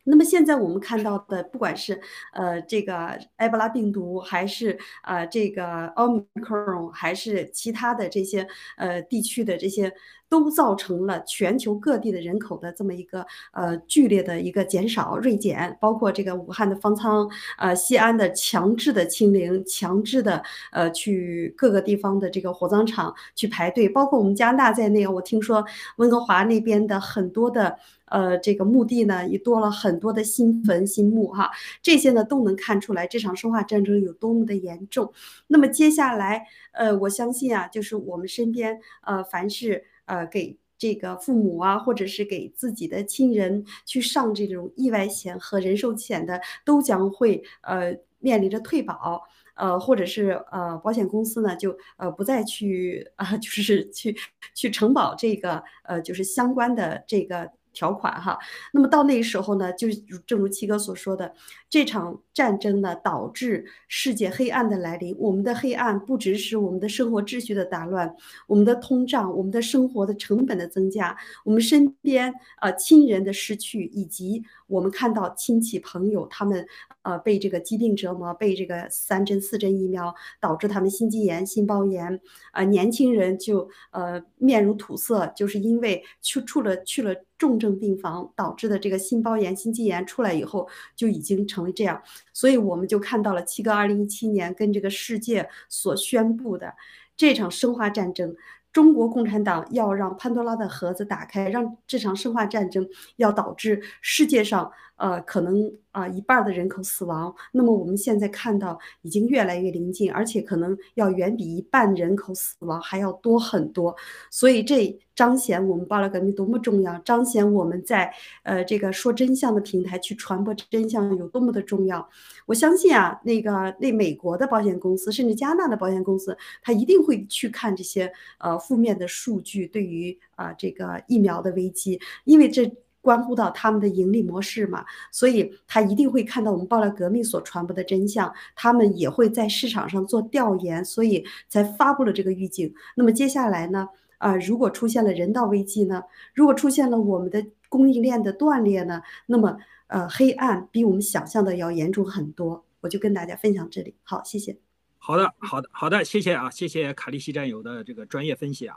[0.04, 2.00] 那么现在我们看到的，不管是
[2.32, 8.46] 呃这个埃博拉病毒，还是呃这个奥密克戎，还是其他的这些
[8.76, 9.92] 呃地区的这些。
[10.28, 25.64] 都造成了全球各地的人口的这么一个呃剧烈的一个减少锐减，包括这个武汉的方舱，呃西安的强制的清零，强制的呃去各个地方的这个火葬场去排队，包括我们加拿大在内，我听说
[25.96, 31.50] 温哥华那边的很多的呃这个墓地呢也多了很多的新坟新墓哈，
[31.82, 35.12] 这些呢都能看出来这场生化战争有多么的严重。
[35.46, 39.84] 那么接下来呃我相信啊，就是我们身边呃凡是。
[40.08, 49.22] 呃，给这个父母啊，或者是给自己的亲人去上这种意外险和人寿险的，都将会呃面临着退保，
[49.54, 54.16] 呃，或者是呃保险公司呢就呃不再去 啊，就是去
[54.54, 57.50] 去承保这个呃就是相关的这个。
[57.78, 58.36] 条款哈，
[58.72, 59.86] 那么到那个时候呢，就
[60.26, 61.32] 正如七哥所说的，
[61.70, 65.14] 这场战争呢导致世界黑暗的来临。
[65.16, 68.12] 我们的黑暗不只是我们的生活秩序的打乱，
[68.48, 76.64] 我们的通胀，我们的生活的成本的增加，我们身边啊亲人的失去，以及我们看到亲戚朋友他们
[77.02, 82.20] 呃被这个疾病折磨，被这个三针四针疫苗导致他们心肌炎、心包炎，
[82.52, 87.14] 啊年轻人就呃面如土色，就是因为去出了去了。
[87.38, 92.02] 重症病房导致的这个心包炎、心肌炎出来以后，就已经成为这样，
[92.32, 96.74] 所以我们就看到了七哥二零一七年跟这个世界所宣布的
[97.16, 98.34] 这场生化战争。
[98.72, 107.34] 中国共产党要让潘多拉的盒子打开，让这场生化战争要导致世界上呃，可能啊一半的人口死亡。
[107.52, 113.94] 那么我们现在看到已经越来越临近，而且可能要远比一半人口死亡还要多很多。
[114.30, 122.08] 所以这彰显我们爆料革命多么重要，彰显我们在呃这个说真相的平台去传播真相有多么的重要。
[122.46, 132.68] 我相信啊，那个那美国的保险公司，甚至加拿大的保险公司，他一定会去看这些呃负面的数据，对于啊这个疫苗的危机，因为这。
[133.08, 142.70] 关乎到他们的盈利模式嘛，所以他一定会看到我们爆料革命所传播的真相，他们也会在市场上做调研，所以才发布了这个预警。
[142.94, 143.88] 那么接下来呢？
[144.18, 146.02] 啊，如果出现了人道危机呢？
[146.34, 149.00] 如果出现了我们的供应链的断裂呢？
[149.24, 149.56] 那么
[149.86, 152.62] 呃，黑暗比我们想象的要严重很多。
[152.82, 154.58] 我就跟大家分享这里，好，谢谢。
[154.98, 158.76] 好的，好的，好的，谢谢啊，谢谢卡利西战友的这个专业分析啊。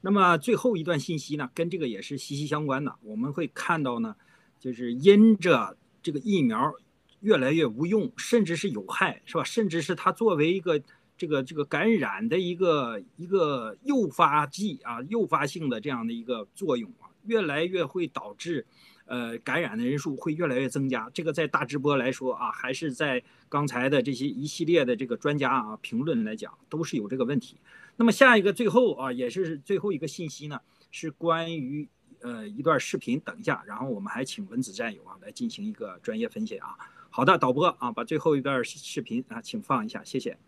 [0.00, 2.94] 那么最后一段信息呢，跟这个也是息息相关的。
[3.02, 4.14] 我们会看到呢，
[4.60, 6.72] 就是因着这个疫苗
[7.20, 9.42] 越来越无用，甚至是有害，是吧？
[9.42, 10.80] 甚至是它作为一个
[11.16, 18.64] 这个这个感染的一个一个诱发剂啊，诱发性的这样的一个作用啊，越来越会导致，
[19.06, 21.10] 呃，感染的人数会越来越增加。
[21.12, 27.56] 这个在大直播来说啊，还是在刚才的这些一系列的这个专家啊评论来讲，都是有这个问题。
[28.00, 30.60] 那么下一个最后啊，也是最后一个信息呢，
[30.92, 31.88] 是关于
[32.22, 33.18] 呃一段视频。
[33.18, 36.76] 等一下，然后我们还请文子战友啊来进行一个专业分析啊。
[37.10, 40.38] 好的，导播啊，把最后一段视频啊，请放一下，谢谢。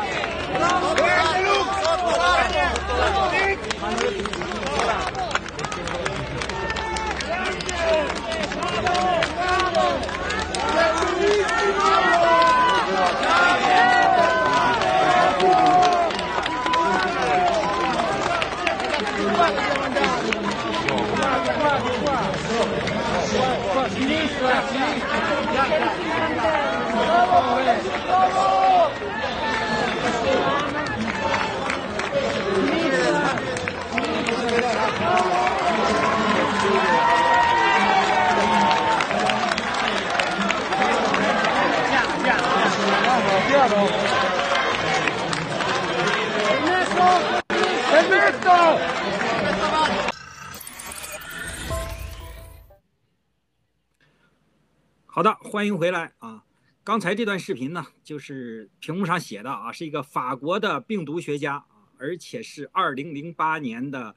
[55.06, 56.47] 好的，欢迎回来啊！
[56.88, 61.62] 刚才这段视频呢，就是屏幕上写的啊，是一个法国的病毒学家，
[61.98, 64.16] 而且是2008年的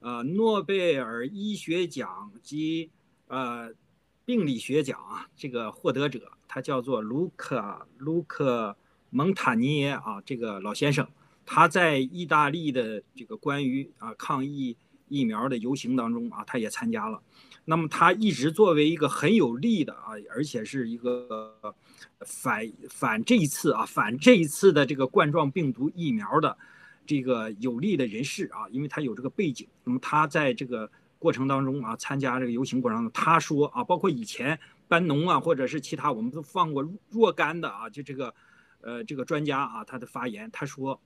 [0.00, 2.90] 呃诺贝尔医学奖及
[3.28, 3.72] 呃
[4.26, 8.76] 病理学奖啊这个获得者，他叫做卢克卢克
[9.08, 11.08] 蒙塔尼耶啊，这个老先生，
[11.46, 14.76] 他在意大利的这个关于啊抗疫
[15.08, 17.22] 疫苗的游行当中啊，他也参加了。
[17.70, 21.72] 那么他一直作为一个很有力的啊，而且是一个
[22.26, 26.58] 反反这一次啊反这一次的这个冠状病毒疫苗的
[27.06, 29.68] 这个有力的人士啊，因为他有这个背景。
[29.84, 38.34] 那么他在这个过程当中啊，参加这个游行过程当中，他说啊，包括以前班农啊，或者是其他我们都放过若干的啊，就这个
[38.80, 41.00] 呃这个专家啊，他的发言，他说，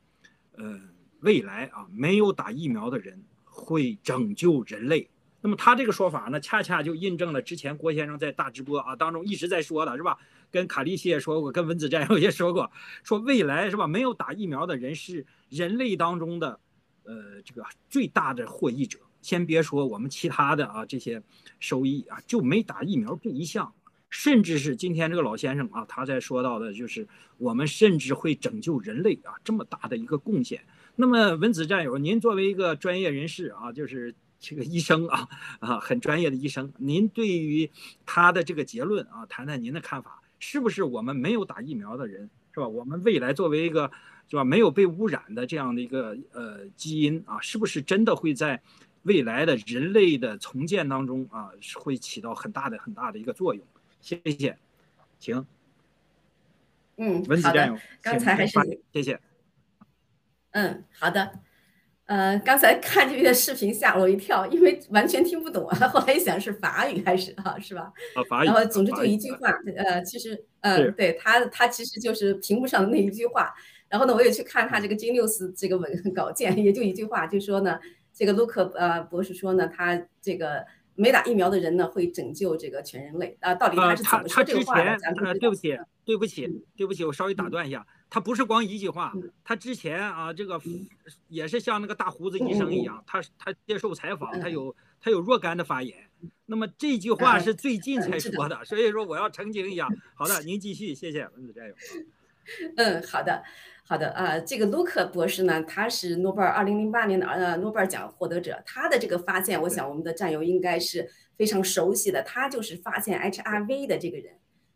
[0.56, 0.80] 呃，
[1.20, 5.10] 未来啊，没有打疫苗的人会拯救人类。
[5.44, 10.16] 那么他这个说法呢，恰恰就印证了之前郭先生在大直播啊当中一直在说的，是吧？
[10.50, 12.72] 跟卡利西也说过，跟文子战友也说过，
[13.02, 13.86] 说未来是吧？
[13.86, 16.58] 没有打疫苗的人是人类当中的，
[17.02, 18.98] 呃，这个最大的获益者。
[19.20, 21.22] 先别说我们其他的啊这些
[21.60, 23.70] 收益啊，就没打疫苗这一项，
[24.08, 27.06] 甚至是今天这个老先生啊，他在说到的就是
[27.36, 30.64] 我们甚至会拯救人类啊，这么大的一个贡献。
[30.96, 34.14] 那么文子战友，您作为一个专业人士啊，就是
[34.44, 35.26] 这个医生啊
[35.58, 37.70] 啊，很专业的医生，您对于
[38.04, 42.68] 他的这个结论啊，谈谈您的看法，是不是我们没有打疫苗的人，是吧？
[42.68, 43.90] 我们未来作为一个
[44.28, 48.60] 是吧没有被污染的这样的一个呃基因啊，是不是真的会在
[49.04, 53.64] 未来的人类的重建当中啊，会起到很大的很大的一个作用？
[54.02, 54.58] 谢谢，
[55.18, 55.46] 请。
[56.96, 58.58] 嗯，文子战友，刚才还是
[58.92, 59.18] 谢谢。
[60.52, 61.40] 嗯，好的。
[62.06, 65.76] 呃，刚才看这个视频吓我一跳，因为完全听不懂啊。
[65.88, 67.92] 后来一想是法语还是啊，是吧？
[68.14, 68.46] 啊，法语。
[68.46, 73.54] 然后总之就一句话，呃，其实，呃，对他，他其实就是屏幕上的那一句话。
[73.88, 77.78] 然后呢，我也去看他这个金六斯这个文 稿件，也就一句话，就说呢，
[78.12, 80.64] 这个卢克呃博士说呢，他这个。
[80.96, 83.52] 没打疫苗的人呢，会拯救这个全人类啊？
[83.52, 84.96] 到底他是怎么说这个话的？
[85.40, 87.84] 对不起，对不起，对不起，我稍微打断一下，
[88.14, 89.12] 他不是光一句话，
[89.42, 90.60] 他之前啊，这个
[91.26, 95.98] 也是像那个大胡子医生一样，他他接受采访，他有他有若干的发言。
[96.46, 99.88] 那么这句话是最近才说的，所以说我要澄清一下。
[100.14, 101.74] 好的，您继续，谢谢文子战友。
[102.78, 103.42] 嗯，好的。
[103.86, 108.62] 好的啊，这个卢克博士呢，他是诺贝尔二零零八年的呃诺贝尔奖获得者。
[108.64, 112.22] 他的这个发现，我想我们的战友应该是非常熟悉的。
[112.22, 114.34] 他就是发现 HIV 的这个人。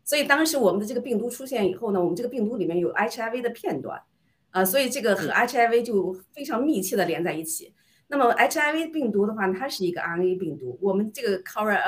[0.09, 4.01] 所以当时我们的这个病毒出现以后呢，我们这个病毒里面有 HIV 的片段，
[4.49, 7.75] 啊，所以这个和 HIV 就非常密切的连在一起。
[8.07, 10.79] 那么 HIV 病毒的话，它是一个 RNA 病毒。
[10.81, 11.79] 我们这个 c o r o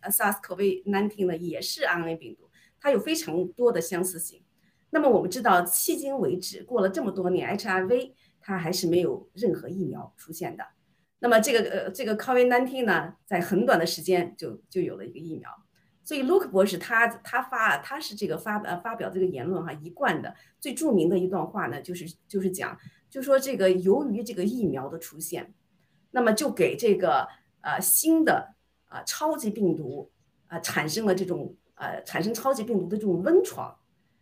[0.00, 2.48] 呃 SARS-CoV-19 呢也是 RNA 病毒，
[2.80, 4.40] 它有非常多的相似性。
[4.90, 10.64] 那么我们知道，迄今为止过了这么多年，HIV 它还是没有任何疫苗出现的。
[11.18, 15.50] 那么这个呃这个 COVID-19 呢，在很短的时间就就有了一个疫苗。
[16.06, 22.78] 所以 Luke 博士他他发他是这个发呃发表这个言论哈，一贯的最著名的一段话呢，就是就是讲，
[23.10, 25.52] 就说这个由于这个疫苗的出现，
[26.12, 27.26] 那么就给这个
[27.60, 28.54] 呃新的
[28.84, 30.08] 啊超级病毒
[30.46, 33.76] 啊产生了这种呃产生超级病毒的这种温床。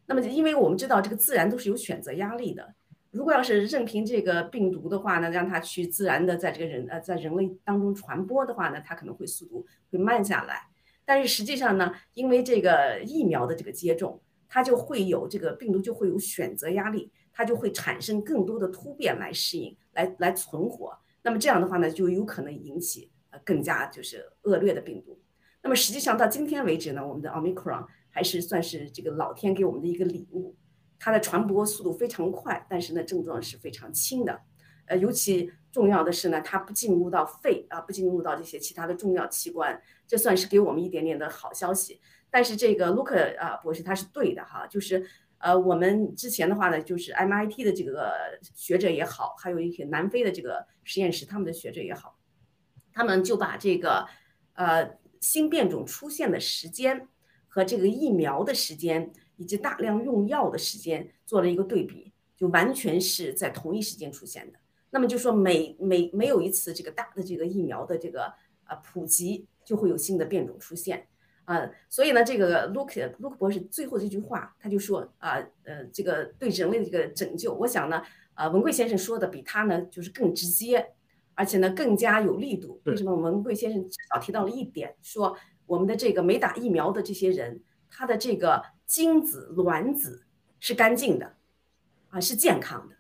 [0.07, 2.75] 那么，因为我们知道这个自然都是有选择压力的，
[3.11, 10.69] 如果要是任凭这个病毒的话呢，让它去自然的在这个人呃在人类当中传播的话呢，它可能会速度会慢下来。
[11.05, 20.97] 但是实际上呢，因为这个疫苗的这个接种，它就会有这个病毒就会有选择压力，它就会产生更多的突变来适应，来来存活。
[21.23, 25.21] 那么这样的话呢，就有可能引起呃更加就是恶劣的病毒。
[25.63, 27.87] 那么实际上到今天为止呢，我们的奥密克戎。
[28.17, 30.55] 还是算是这个老天给我们的一个礼物，
[31.01, 34.41] 它的传播速度非常快，但是呢症状是非常轻的，
[34.87, 42.01] 呃，尤其重要的是呢，它不进入到肺啊，不进入到这些其他的重要器官，这算是给我们一点点的好消息。
[42.31, 45.05] 但是这个卢克啊博士他是对的哈，就是
[45.39, 48.15] 呃我们之前的话呢，就是 MIT 的这个
[48.55, 52.17] 学者也好，还有一些南非的这个实验室他们的学者也好，
[52.93, 54.07] 他们就把这个
[54.55, 57.09] 呃新变种出现的时间。
[57.47, 64.59] 和这个疫苗的时间以及大量用药的时间做了一个对比，就完全是在同一时间出现的。
[64.95, 68.33] 那么就说每每没有一次这个大的这个疫苗的这个
[68.69, 71.09] 呃普及，就会有新的变种出现
[71.47, 71.69] 啊。
[71.89, 78.01] 所以呢，这个 Luke Luke 博士最后这句话，他就说啊呃这个对人类的这个拯救，我想呢
[78.35, 80.93] 呃文贵先生说的比他呢就是更直接，
[81.35, 82.81] 而且呢更加有力度。
[82.85, 85.37] 为什么文贵先生至少提到了一点说？
[85.67, 90.27] 我们的这个没打疫苗的这些人，他的这个精子卵子
[90.61, 91.37] 是干净的，
[92.11, 92.95] 啊，是健康的。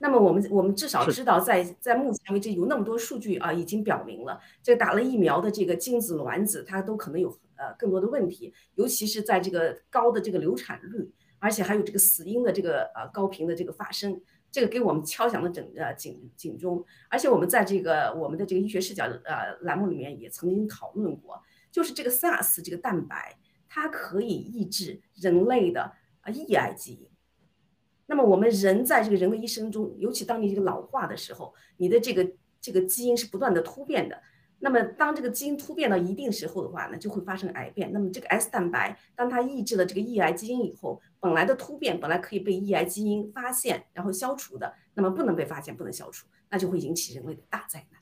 [0.00, 11.10] 那么我们我们至少知道，在在目前为止有那么多数据啊，已经表明了，这个打了疫苗的这个精子卵子，它都可能有呃更多的问题，尤其是在这个高的这个流产率，
[11.40, 14.20] 而且还有这个死因的这个呃高频的这个发生，
[14.52, 16.84] 这个给我们敲响了整呃警警钟。
[17.08, 21.42] 而且我们在这个我们的这个医学视角呃栏目里面也曾经讨论过。
[21.72, 23.36] 就是这个 SARS 这个蛋白，
[23.68, 27.07] 它可以抑制人类的啊抑癌基因。
[28.10, 32.26] 那么我们人在这个人的一生中，尤其当你这个老化的时候，你的这个
[32.58, 34.18] 这个基因是不断的突变的。
[34.60, 37.92] 那么当这个基因突变到一定时候的话呢，就会发生癌变。
[37.92, 48.00] 那么这个 S 蛋白，当它抑制了这个抑癌基因以后，本来的突变本来可以被抑癌基因发现然后消除的，那么不能被发现，不能消除，那就会引起人类的大灾难。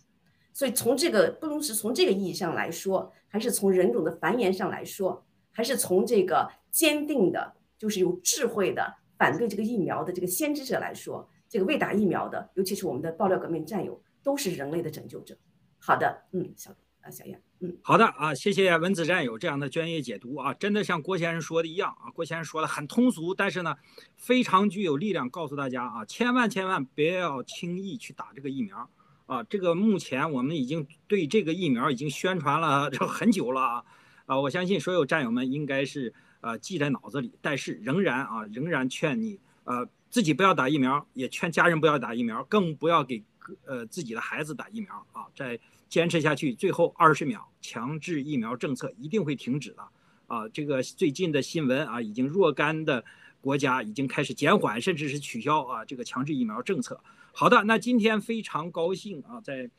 [0.55, 15.37] 所以从这个不论是从这个意义上来说，还是从人种的繁衍上来说，还是从这个坚定的，就是有智慧的反对这个疫苗的这个先知者来说，这个未打疫苗的，尤其是我们的爆料革命战友，都是人类的拯救者。
[15.79, 16.71] 好的，嗯，小
[17.01, 17.41] 啊小燕。
[17.61, 23.75] 嗯，好的啊，谢谢文子战友这样的专业解读啊，真的像郭先生说的一样啊，郭先生说的很通俗，但是呢，
[24.19, 28.91] 非常具有力量，告诉大家啊，千万千万不要轻易去打这个疫苗
[29.25, 33.85] 啊，这个目前我们已经对这个疫苗已经宣传了 很久了啊，
[34.27, 36.13] 啊，我相信所有战友们应该是
[36.47, 43.23] 呃记在脑子里，但是仍然啊，仍然劝你呃自己不要打疫苗，也劝家人不要打疫苗，更不要给
[43.65, 45.59] 呃自己的孩子打疫苗啊，再。
[45.89, 49.83] 坚持下去，最后二十秒，强制疫苗政策一定会停止的
[50.27, 50.49] 啊！
[50.49, 53.05] 这个最近的新闻啊，已经若干的
[53.41, 57.01] 国家已经开始减缓，甚至是取消啊这个强制疫苗政策。
[57.33, 59.71] 好的，那今天非常高兴啊，在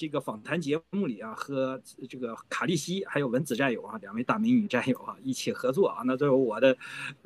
[0.00, 1.78] 这个访谈节目里啊，和
[2.08, 6.74] 这个卡利西还有文子战友啊，两位大美女战友啊一起合作啊，那都是我的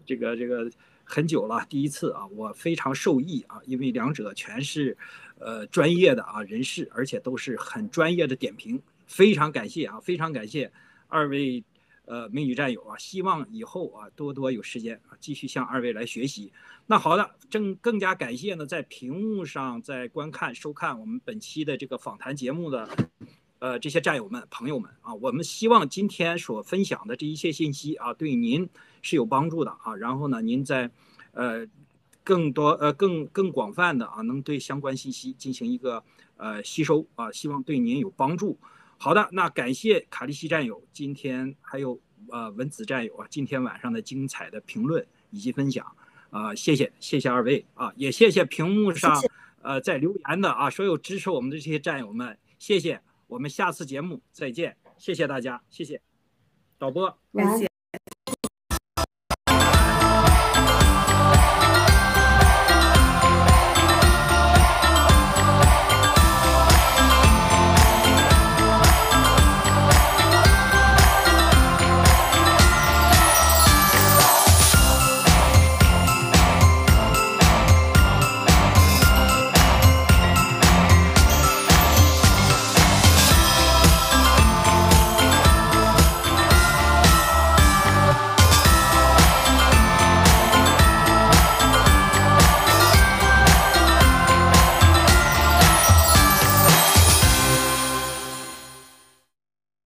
[0.05, 0.68] 这个这个
[1.05, 4.98] 很久了第一次啊，我非常受益啊，因为两者全是。
[5.40, 10.72] 呃，专业的啊人士，而且都是很专业的点评，非常感谢啊，非常感谢
[11.09, 11.62] 二位
[12.06, 16.52] 呃美女战友啊，希望以后啊多多有时间啊继续向二位来学习。
[16.86, 22.89] 那好的，正更加感谢呢，在屏幕上在观看收看我们本期的这个访谈节目的
[23.59, 28.68] 呃这些战友们朋友们啊，我们希望今天所分享的这一切信息啊，对您
[29.02, 30.90] 是有帮助的啊，然后呢，您在
[31.32, 31.66] 呃。
[32.26, 36.02] 更多呃更更广泛的啊，能对相关信息进行一个
[36.39, 38.59] 呃吸收啊，希望对您有帮助。
[39.05, 42.01] 好的，那感谢卡利西战友今天还有
[42.31, 45.86] 呃文子战友啊，今天晚上的精彩的评论以及分享。
[46.31, 49.22] 啊，谢谢谢谢二位啊，也谢谢屏幕上
[49.60, 56.01] 呃在留言的啊所有支持我们的这些战友们，谢谢，我们下次节目再见，谢谢大家，谢谢。
[56.78, 57.73] 导播，感谢。